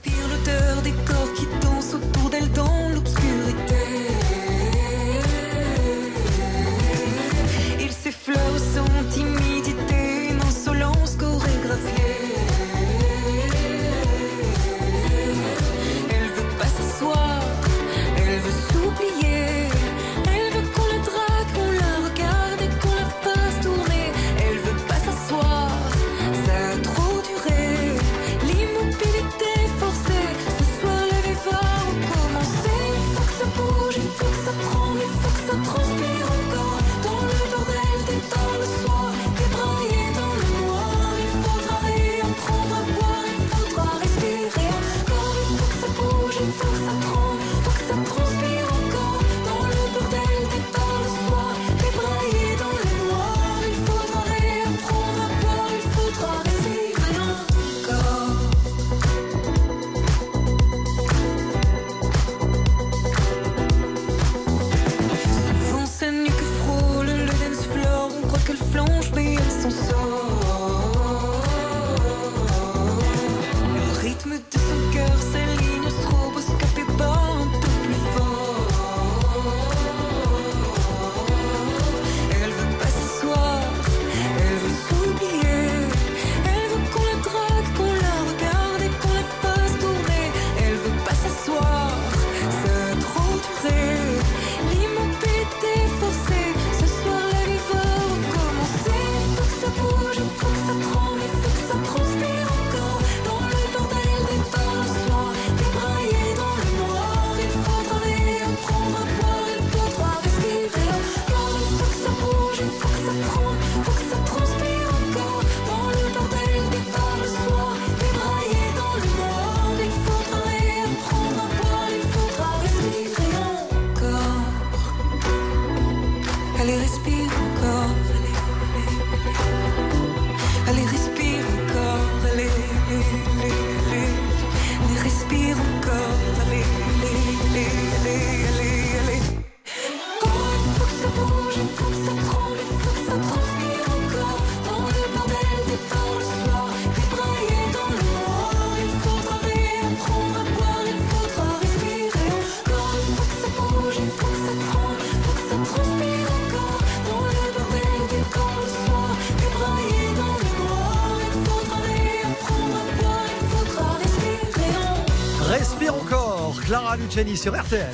[166.98, 167.90] Luciani sur RTL.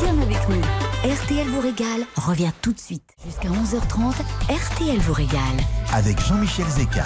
[0.00, 0.60] bien avec nous.
[1.10, 3.04] RTL vous régale revient tout de suite.
[3.24, 4.14] Jusqu'à 11h30,
[4.50, 5.40] RTL vous régale.
[5.92, 7.04] Avec Jean-Michel Zeka.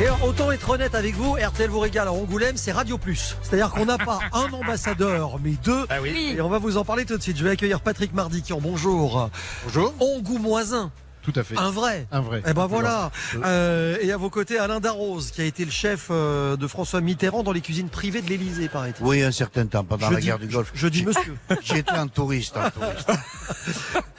[0.00, 3.36] Et alors, autant être honnête avec vous, RTL vous régale à Angoulême, c'est Radio Plus.
[3.42, 5.86] C'est-à-dire qu'on n'a pas un ambassadeur, mais deux.
[5.88, 6.34] Ah oui.
[6.36, 7.36] Et on va vous en parler tout de suite.
[7.36, 8.60] Je vais accueillir Patrick Mardiquian.
[8.60, 9.30] Bonjour.
[9.64, 9.94] Bonjour.
[10.00, 10.90] Angoumoisin.
[11.22, 11.56] Tout à fait.
[11.58, 12.06] Un vrai.
[12.12, 12.42] Un vrai.
[12.46, 13.10] Eh ben voilà.
[13.44, 17.00] Euh, et à vos côtés, Alain Darroze, qui a été le chef euh, de François
[17.02, 19.04] Mitterrand dans les cuisines privées de l'Élysée, paraît-il.
[19.04, 20.70] Oui, un certain temps, pendant Je la dis- guerre du Golfe.
[20.74, 21.36] je dis J'ai- monsieur.
[21.62, 23.10] J'étais un touriste, un touriste.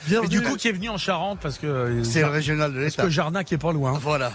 [0.24, 2.78] Et du coup, qui est venu en Charente parce que euh, C'est le régional de
[2.80, 3.04] Parce l'État.
[3.04, 3.94] que Jarnac est pas loin.
[4.02, 4.32] Voilà.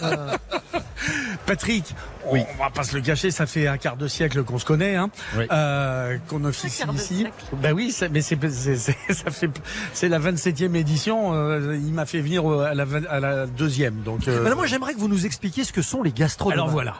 [1.46, 1.94] Patrick,
[2.30, 4.64] on, on va pas se le cacher, ça fait un quart de siècle qu'on se
[4.64, 5.10] connaît, hein,
[5.52, 7.26] euh, qu'on officie ici.
[7.62, 9.50] Ben oui, mais c'est c'est- c'est- ça fait
[9.92, 11.32] c'est la 27e édition.
[11.34, 14.26] euh, il m'a fait venir au- à la, vingt- à la deuxième, donc.
[14.28, 16.52] euh, là, moi, j'aimerais que vous nous expliquiez ce que sont les gastronomes.
[16.54, 16.94] Alors voilà.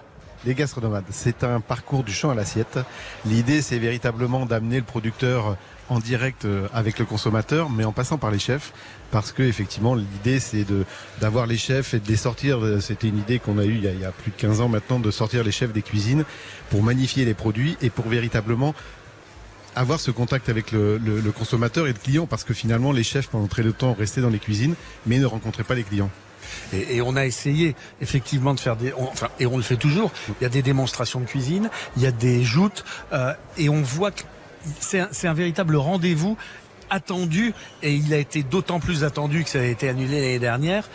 [0.45, 2.79] Les gastronomades, c'est un parcours du champ à l'assiette.
[3.27, 5.57] L'idée, c'est véritablement d'amener le producteur
[5.89, 8.73] en direct euh, avec le consommateur, mais en passant par les chefs,
[9.11, 10.85] parce que effectivement, l'idée, c'est de
[11.21, 12.65] d'avoir les chefs et de les sortir.
[12.65, 14.99] euh, C'était une idée qu'on a eue il y a, plus de 15 ans maintenant,
[15.01, 16.25] de sortir les chefs des cuisines
[16.71, 18.75] pour magnifier les produits et pour véritablement
[19.77, 23.05] avoir ce contact avec le, le- le consommateur et le client, parce que finalement, les
[23.05, 24.75] chefs pendant très longtemps restaient dans les cuisines,
[25.07, 26.11] mais ne rencontraient pas les clients.
[26.73, 30.11] Et, on a essayé effectivement de faire des, enfin, et on le fait toujours.
[30.41, 33.83] Il y a des démonstrations de cuisine, il y a des joutes, euh, et on
[33.83, 34.23] voit que
[34.81, 36.37] c'est un véritable rendez-vous
[36.91, 40.89] attendu, et il a été d'autant plus attendu que ça a été annulé l'année dernière.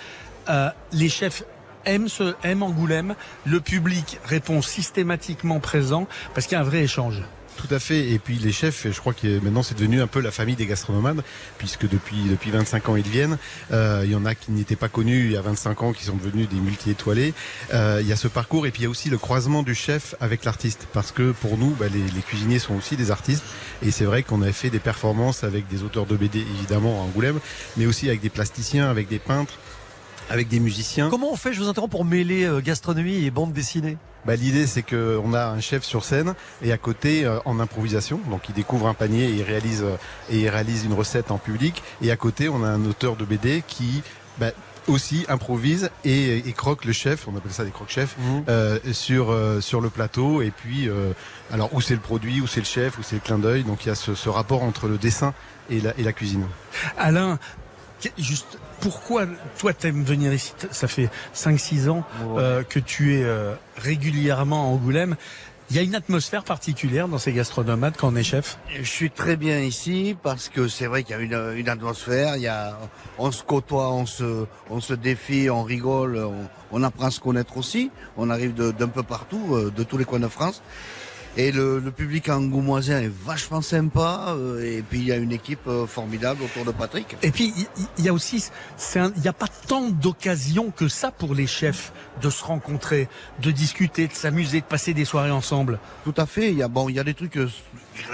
[0.50, 1.44] Euh, les chefs
[1.86, 3.16] aiment ce, aiment Angoulême,
[3.46, 7.22] le public répond systématiquement présent parce qu'il y a un vrai échange.
[7.58, 8.10] Tout à fait.
[8.12, 10.66] Et puis les chefs, je crois que maintenant c'est devenu un peu la famille des
[10.66, 11.24] gastronomades,
[11.58, 13.38] puisque depuis depuis 25 ans ils viennent.
[13.72, 16.06] Euh, il y en a qui n'étaient pas connus il y a 25 ans, qui
[16.06, 17.34] sont devenus des multi-étoilés.
[17.74, 19.76] Euh, il y a ce parcours et puis il y a aussi le croisement du
[19.76, 23.44] chef avec l'artiste, parce que pour nous, bah, les, les cuisiniers sont aussi des artistes.
[23.82, 27.06] Et c'est vrai qu'on a fait des performances avec des auteurs de BD évidemment à
[27.06, 27.40] Angoulême,
[27.78, 29.58] mais aussi avec des plasticiens, avec des peintres,
[30.30, 31.10] avec des musiciens.
[31.10, 33.98] Comment on fait, je vous interromps, pour mêler euh, gastronomie et bande dessinée?
[34.26, 38.20] Bah, L'idée, c'est qu'on a un chef sur scène et à côté, euh, en improvisation,
[38.30, 39.98] donc il découvre un panier et il réalise, euh,
[40.30, 41.84] et il réalise une recette en public.
[42.02, 44.02] Et à côté, on a un auteur de BD qui
[44.40, 44.52] bah,
[44.88, 48.16] aussi improvise et, et croque le chef, on appelle ça des croque-chefs,
[48.50, 50.42] euh, sur, euh, sur le plateau.
[50.42, 51.12] Et puis, euh,
[51.52, 53.64] alors où c'est le produit, où c'est le chef, où c'est le clin d'œil.
[53.64, 55.34] Donc il y a ce, ce rapport entre le dessin
[55.70, 56.46] et la, et la cuisine.
[56.98, 57.40] Alain,
[58.18, 59.26] juste pourquoi
[59.58, 60.54] toi t'aimes venir ici?
[60.72, 62.04] Ça fait 5-6 ans
[62.38, 65.16] euh, que tu es euh, régulièrement à Angoulême.
[65.70, 68.60] Il y a une atmosphère particulière dans ces gastronomades quand on est chef?
[68.78, 72.36] Je suis très bien ici parce que c'est vrai qu'il y a une, une atmosphère,
[72.36, 72.78] il y a,
[73.18, 76.36] on se côtoie, on se, on se défie, on rigole, on,
[76.74, 77.90] on apprend à se connaître aussi.
[78.18, 80.62] On arrive de- d'un peu partout, euh, de tous les coins de France.
[81.36, 84.36] Et le, le public angoumoisin est vachement sympa.
[84.38, 87.18] euh, Et puis il y a une équipe euh, formidable autour de Patrick.
[87.24, 87.54] Et puis
[87.98, 88.44] il- y a aussi,
[88.96, 93.10] il n'y a pas tant d'occasions que ça pour les chefs de se rencontrer,
[93.42, 95.80] de discuter, de s'amuser, de passer des soirées ensemble.
[96.04, 96.52] Tout à fait.
[96.52, 97.50] Il y a bon, il y a des trucs euh,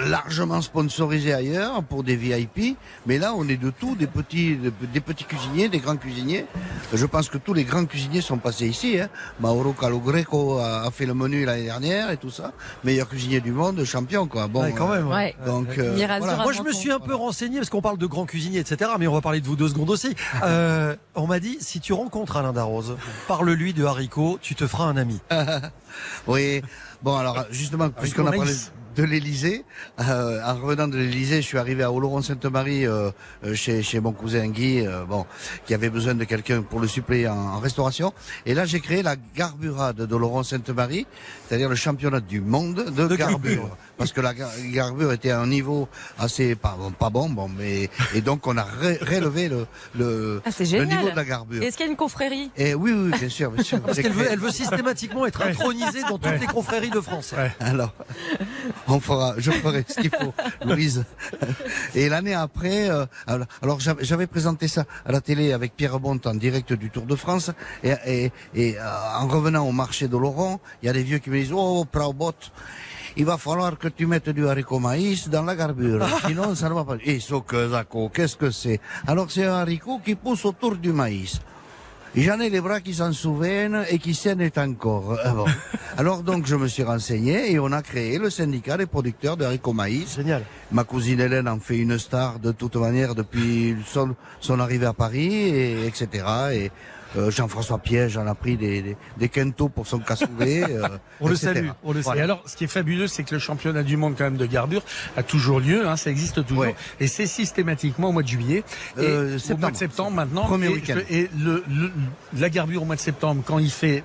[0.07, 4.57] largement sponsorisés ailleurs pour des VIP, mais là on est de tout, des petits,
[4.93, 6.45] des, petits cuisiniers, des grands cuisiniers.
[6.93, 8.99] Je pense que tous les grands cuisiniers sont passés ici.
[8.99, 9.09] Hein.
[9.39, 12.51] Mauro Calogreco a, a fait le menu l'année dernière et tout ça.
[12.84, 14.47] Meilleur cuisinier du monde, champion quoi.
[14.47, 15.07] Bon, Ouais, quand même.
[15.07, 15.13] ouais.
[15.15, 15.36] Ouais.
[15.45, 16.38] Donc euh, voilà.
[16.43, 18.91] Moi, je me suis un peu renseigné parce qu'on parle de grands cuisiniers, etc.
[18.99, 20.15] Mais on va parler de vous deux secondes aussi.
[20.43, 22.95] Euh, on m'a dit si tu rencontres Alain Darroze,
[23.27, 25.19] parle-lui de haricots, tu te feras un ami.
[26.27, 26.61] oui.
[27.03, 28.53] Bon, alors justement, puisqu'on a parlé.
[28.96, 29.64] De l'Élysée,
[30.00, 33.12] euh, en revenant de l'Élysée, je suis arrivé à Oloron-Sainte-Marie euh,
[33.44, 35.26] euh, chez, chez mon cousin Guy, euh, bon,
[35.66, 38.14] qui avait besoin de quelqu'un pour le suppléer en, en restauration.
[38.46, 41.06] Et là, j'ai créé la garburade d'Oloron-Sainte-Marie,
[41.48, 43.70] c'est-à-dire le championnat du monde de, garbure.
[44.00, 45.88] Parce que la gar- garbure était à un niveau
[46.18, 50.41] assez pas bon, pas bon, bon, mais et donc on a ré- rélevé le le,
[50.45, 51.62] Ah, le niveau de la garbure.
[51.62, 52.50] Est-ce qu'il y a une confrérie?
[52.58, 53.82] Et oui, oui, bien sûr, bien sûr.
[53.82, 57.36] Parce qu'elle veut, elle veut systématiquement être intronisée dans toutes les confréries de France.
[57.60, 57.93] Alors,
[58.88, 60.34] on fera, je ferai ce qu'il faut,
[60.66, 61.04] Louise.
[61.93, 63.47] Et l'année après, euh, alors-
[64.00, 67.52] j'avais présenté ça à la télé avec Pierre Bonte en direct du Tour de France.
[67.84, 68.84] Et, et, et, euh,
[69.18, 71.84] en revenant au marché de Laurent, il y a des vieux qui me disent Oh,
[71.91, 72.32] Praubot,
[73.18, 76.05] il va falloir que tu mettes du haricot maïs dans la garbure.
[76.26, 76.97] Sinon, ça ne va pas.
[77.03, 78.80] Et ce que qu'est-ce que c'est?
[79.07, 81.39] Alors, c'est un haricot qui pousse autour du maïs.
[82.16, 85.18] J'en ai les bras qui s'en souviennent et qui saignent encore.
[85.24, 85.45] Ah bon.
[85.97, 89.45] Alors donc je me suis renseigné et on a créé le syndicat des producteurs de
[89.45, 90.16] haricots maïs.
[90.16, 90.43] Génial.
[90.72, 94.93] Ma cousine Hélène en fait une star de toute manière depuis son, son arrivée à
[94.93, 96.07] Paris, et, etc.
[96.53, 96.72] Et
[97.17, 100.63] euh, Jean-François Piège en a pris des, des, des quintaux pour son cassoulet.
[100.70, 100.88] euh,
[101.22, 101.70] On le salue.
[101.84, 102.20] Voilà.
[102.20, 104.45] Et alors, ce qui est fabuleux, c'est que le championnat du monde quand même de
[104.45, 104.84] garbure
[105.17, 106.67] a toujours lieu, hein, ça existe toujours,
[106.99, 108.63] et c'est systématiquement au mois de juillet,
[108.97, 109.72] et Euh, au mois septembre.
[109.72, 110.45] de septembre maintenant.
[110.45, 110.97] Premier et, week-end.
[111.09, 111.91] Et le, le-
[112.38, 114.03] la garbure au mois de septembre, quand il fait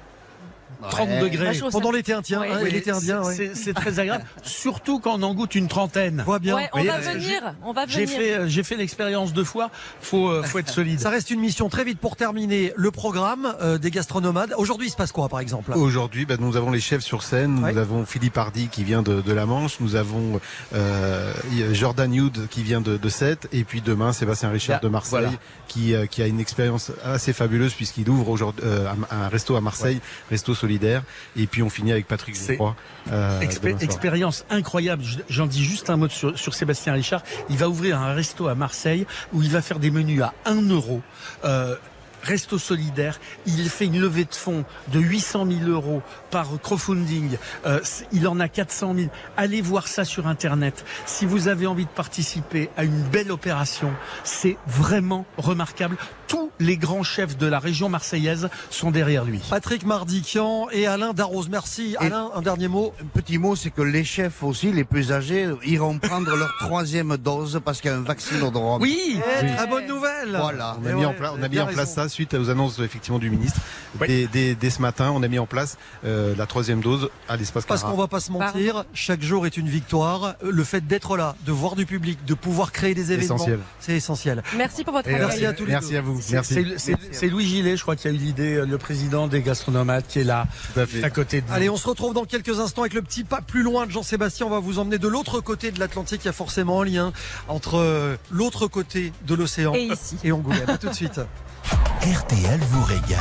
[0.91, 1.20] 30 Ouais.
[1.20, 1.59] degrés.
[1.70, 2.49] Pendant l'été indien, Ouais.
[2.51, 3.35] hein, Oui, l'été indien, c'est- ouais.
[3.55, 6.22] c'est- C'est très agréable, surtout quand on en goûte une trentaine.
[6.26, 6.57] Vois bien.
[6.57, 8.18] Ouais, on va venir, on va J'ai venir.
[8.18, 9.70] fait, euh, j'ai fait l'expérience deux fois.
[10.01, 11.01] Faut, euh, faut être solide.
[11.01, 14.55] Ça reste une mission très vite pour terminer le programme euh, des gastronomades.
[14.59, 15.72] Aujourd'hui, il se passe quoi, par exemple?
[15.72, 17.55] Aujourd'hui, bah, nous avons les chefs sur scène.
[17.61, 19.78] Nous avons Philippe Hardy qui vient de, de la Manche.
[19.80, 20.41] Nous avons
[20.74, 21.32] euh,
[21.72, 23.49] Jordan Youd qui vient de, de Sète.
[23.53, 25.39] Et puis demain, Sébastien Richard Là, de Marseille voilà.
[25.68, 29.57] qui, euh, qui a une expérience assez fabuleuse puisqu'il ouvre aujourd'hui euh, un, un resto
[29.57, 31.02] à Marseille, resto solidaire.
[31.36, 32.74] Et puis on finit avec Patrick Geoffroy.
[33.12, 35.02] euh, Expé- expérience incroyable.
[35.04, 37.22] Je- J'en dis juste un mot sur, sur Sébastien Richard.
[37.50, 40.68] Il va ouvrir un resto à Marseille où il va faire des menus à 1
[40.70, 41.00] euro.
[41.44, 41.76] Euh,
[42.24, 47.36] Resto solidaire, il fait une levée de fonds de 800 000 euros par crowdfunding.
[47.66, 47.80] Euh,
[48.12, 49.08] il en a 400 000.
[49.36, 50.84] Allez voir ça sur Internet.
[51.06, 53.92] Si vous avez envie de participer à une belle opération,
[54.24, 55.96] c'est vraiment remarquable.
[56.26, 59.40] Tous les grands chefs de la région marseillaise sont derrière lui.
[59.50, 61.48] Patrick Mardikian et Alain Darroze.
[61.50, 61.96] Merci.
[62.00, 62.94] Alain, un dernier mot.
[63.02, 67.16] Un petit mot, c'est que les chefs aussi, les plus âgés, iront prendre leur troisième
[67.18, 68.80] dose parce qu'il y a un vaccinodrome.
[68.80, 70.30] Oui, Eh, Très bonne nouvelle.
[70.40, 70.76] Voilà.
[70.82, 71.88] On a Eh mis ouais, en place, on vous a avez mis en bien place
[71.90, 72.02] raison.
[72.02, 73.60] ça suite aux annonces effectivement du ministre.
[74.06, 77.36] Dès, dès- dès ce matin, on a mis en place euh, la troisième dose à
[77.36, 80.36] l'espace Parce qu'on va pas se mentir, chaque jour est une victoire.
[80.42, 83.36] Le fait d'être là, de voir du public, de pouvoir créer des événements,
[83.80, 84.42] c'est essentiel.
[84.56, 85.96] Merci pour votre Et, Merci à tous les Merci deux.
[85.98, 86.20] à vous.
[86.20, 87.28] C'est- Merci.
[87.28, 90.24] Louis Gillet, je crois, qui a eu l'idée, euh, le président des gastronomates, qui est
[90.24, 91.02] là, Tout à fait.
[91.04, 91.52] à côté de nous.
[91.52, 94.46] Allez, on se retrouve dans quelques instants avec le petit pas plus loin de Jean-Sébastien.
[94.46, 96.20] On va vous emmener de l'autre côté de l'Atlantique.
[96.24, 97.12] Il y a forcément un lien
[97.48, 100.16] entre euh, l'autre côté de l'océan Et ici.
[100.22, 100.78] et Angoulême.
[100.80, 101.20] Tout de suite.
[102.05, 103.18] RTL vous régale.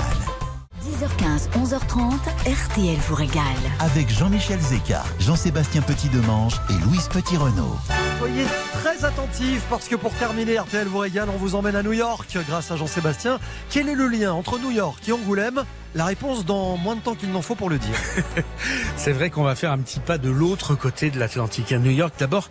[0.83, 2.11] 10h15, 11h30,
[2.45, 3.43] RTL vous régale.
[3.79, 7.77] Avec Jean-Michel Zeka, Jean-Sébastien Petit-Demange et Louise Petit-Renault.
[8.19, 11.93] Soyez très attentifs parce que pour terminer RTL vous régale, on vous emmène à New
[11.93, 13.39] York grâce à Jean-Sébastien.
[13.69, 15.63] Quel est le lien entre New York et Angoulême?
[15.95, 17.95] La réponse dans moins de temps qu'il n'en faut pour le dire.
[18.97, 21.91] C'est vrai qu'on va faire un petit pas de l'autre côté de l'Atlantique, à New
[21.91, 22.49] York d'abord,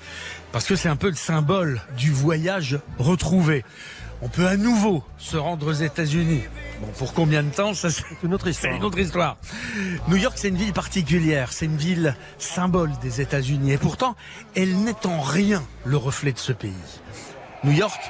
[0.50, 3.64] parce que c'est un peu le symbole du voyage retrouvé.
[4.24, 6.42] On peut à nouveau se rendre aux États-Unis.
[6.80, 8.74] Bon, pour combien de temps Ça, c'est une autre c'est histoire.
[8.74, 9.36] une autre histoire.
[10.06, 11.52] New York, c'est une ville particulière.
[11.52, 13.72] C'est une ville symbole des États-Unis.
[13.72, 14.14] Et pourtant,
[14.54, 16.72] elle n'est en rien le reflet de ce pays.
[17.64, 18.00] New York,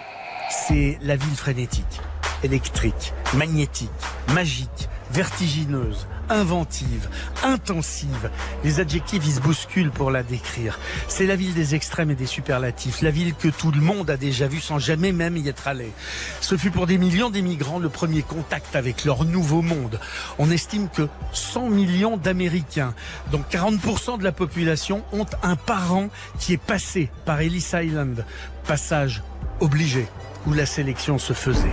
[0.50, 2.00] c'est la ville frénétique,
[2.42, 3.90] électrique, magnétique,
[4.34, 7.08] magique, vertigineuse, inventive,
[7.42, 8.30] intensive.
[8.64, 10.78] Les adjectifs, ils se bousculent pour la décrire.
[11.08, 14.16] C'est la ville des extrêmes et des superlatifs, la ville que tout le monde a
[14.16, 15.92] déjà vue sans jamais même y être allé.
[16.40, 20.00] Ce fut pour des millions d'immigrants le premier contact avec leur nouveau monde.
[20.38, 22.94] On estime que 100 millions d'Américains,
[23.30, 26.08] donc 40% de la population, ont un parent
[26.38, 28.24] qui est passé par Ellis Island,
[28.66, 29.22] passage
[29.60, 30.06] obligé
[30.46, 31.72] où la sélection se faisait.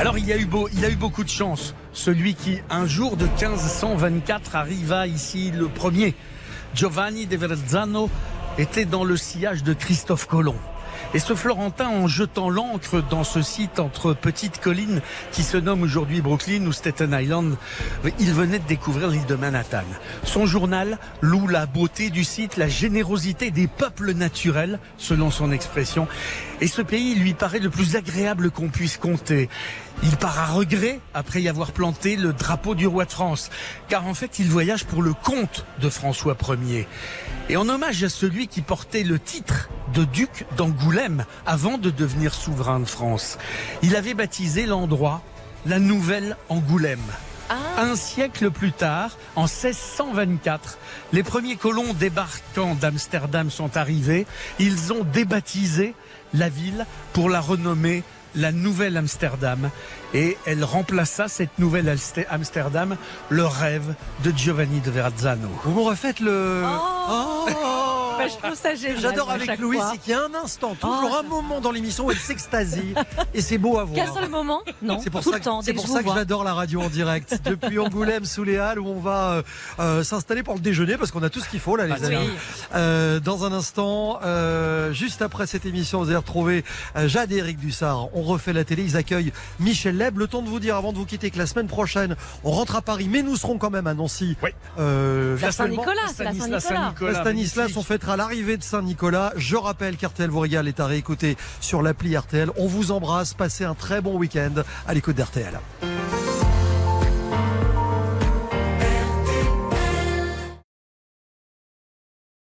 [0.00, 1.74] Alors il y a eu beaucoup de chance.
[1.92, 6.14] Celui qui un jour de 1524 arriva ici le premier.
[6.74, 8.10] Giovanni de Verrazzano
[8.58, 10.56] était dans le sillage de Christophe Colomb.
[11.14, 15.82] Et ce Florentin, en jetant l'ancre dans ce site entre petites collines qui se nomme
[15.82, 17.56] aujourd'hui Brooklyn ou Staten Island,
[18.18, 19.84] il venait de découvrir l'île de Manhattan.
[20.24, 26.08] Son journal loue la beauté du site, la générosité des peuples naturels, selon son expression.
[26.60, 29.48] Et ce pays lui paraît le plus agréable qu'on puisse compter.
[30.02, 33.50] Il part à regret après y avoir planté le drapeau du roi de France,
[33.88, 36.88] car en fait il voyage pour le compte de François Ier.
[37.48, 40.81] Et en hommage à celui qui portait le titre de duc d'Angoulême
[41.46, 43.38] avant de devenir souverain de France,
[43.82, 45.22] il avait baptisé l'endroit
[45.66, 46.98] la Nouvelle Angoulême.
[47.78, 50.78] Un siècle plus tard, en 1624,
[51.12, 54.26] les premiers colons débarquant d'Amsterdam sont arrivés.
[54.58, 55.94] Ils ont débaptisé
[56.34, 58.02] la ville pour la renommer
[58.34, 59.70] la Nouvelle Amsterdam.
[60.14, 61.94] Et elle remplaça cette Nouvelle
[62.30, 62.96] Amsterdam,
[63.28, 65.48] le rêve de Giovanni de Verrazzano.
[65.64, 66.62] Vous me refaites le.
[66.64, 69.00] Oh bah, je trouve ça génial.
[69.00, 72.06] J'adore avec Louis, c'est qu'il y a un instant, toujours Oh, un moment dans l'émission
[72.06, 72.94] où elle s'extasie.
[73.34, 73.96] et c'est beau à voir.
[74.06, 75.62] Qu'un seul moment Non, C'est pour tout ça, le que- temps.
[75.62, 77.40] c'est pour ça que j'adore la radio en direct.
[77.44, 79.42] Depuis Angoulême sous les Halles où on va euh,
[79.80, 82.06] euh, s'installer pour le déjeuner parce qu'on a tout ce qu'il faut là les Ah,
[82.06, 82.16] amis.
[82.20, 82.30] oui.
[82.74, 86.64] Euh, dans un instant, euh, juste après cette émission, vous allez retrouver
[87.06, 88.08] Jade et Eric Dussard.
[88.14, 88.82] On refait la télé.
[88.84, 90.18] Ils accueillent Michel Leb.
[90.18, 92.76] Le temps de vous dire avant de vous quitter que la semaine prochaine, on rentre
[92.76, 94.36] à Paris, mais nous serons quand même à Nancy.
[94.78, 95.52] Euh, La.
[95.52, 97.12] Saint-Nicolas, c'est la Saint-Nicolas.
[97.12, 99.32] La Stanislas, on fêtera l'arrivée de Saint-Nicolas.
[99.36, 102.50] Je rappelle qu'RTL vous est à réécouter sur l'appli RTL.
[102.56, 103.34] On vous embrasse.
[103.34, 105.58] Passez un très bon week-end à l'écoute d'RTL.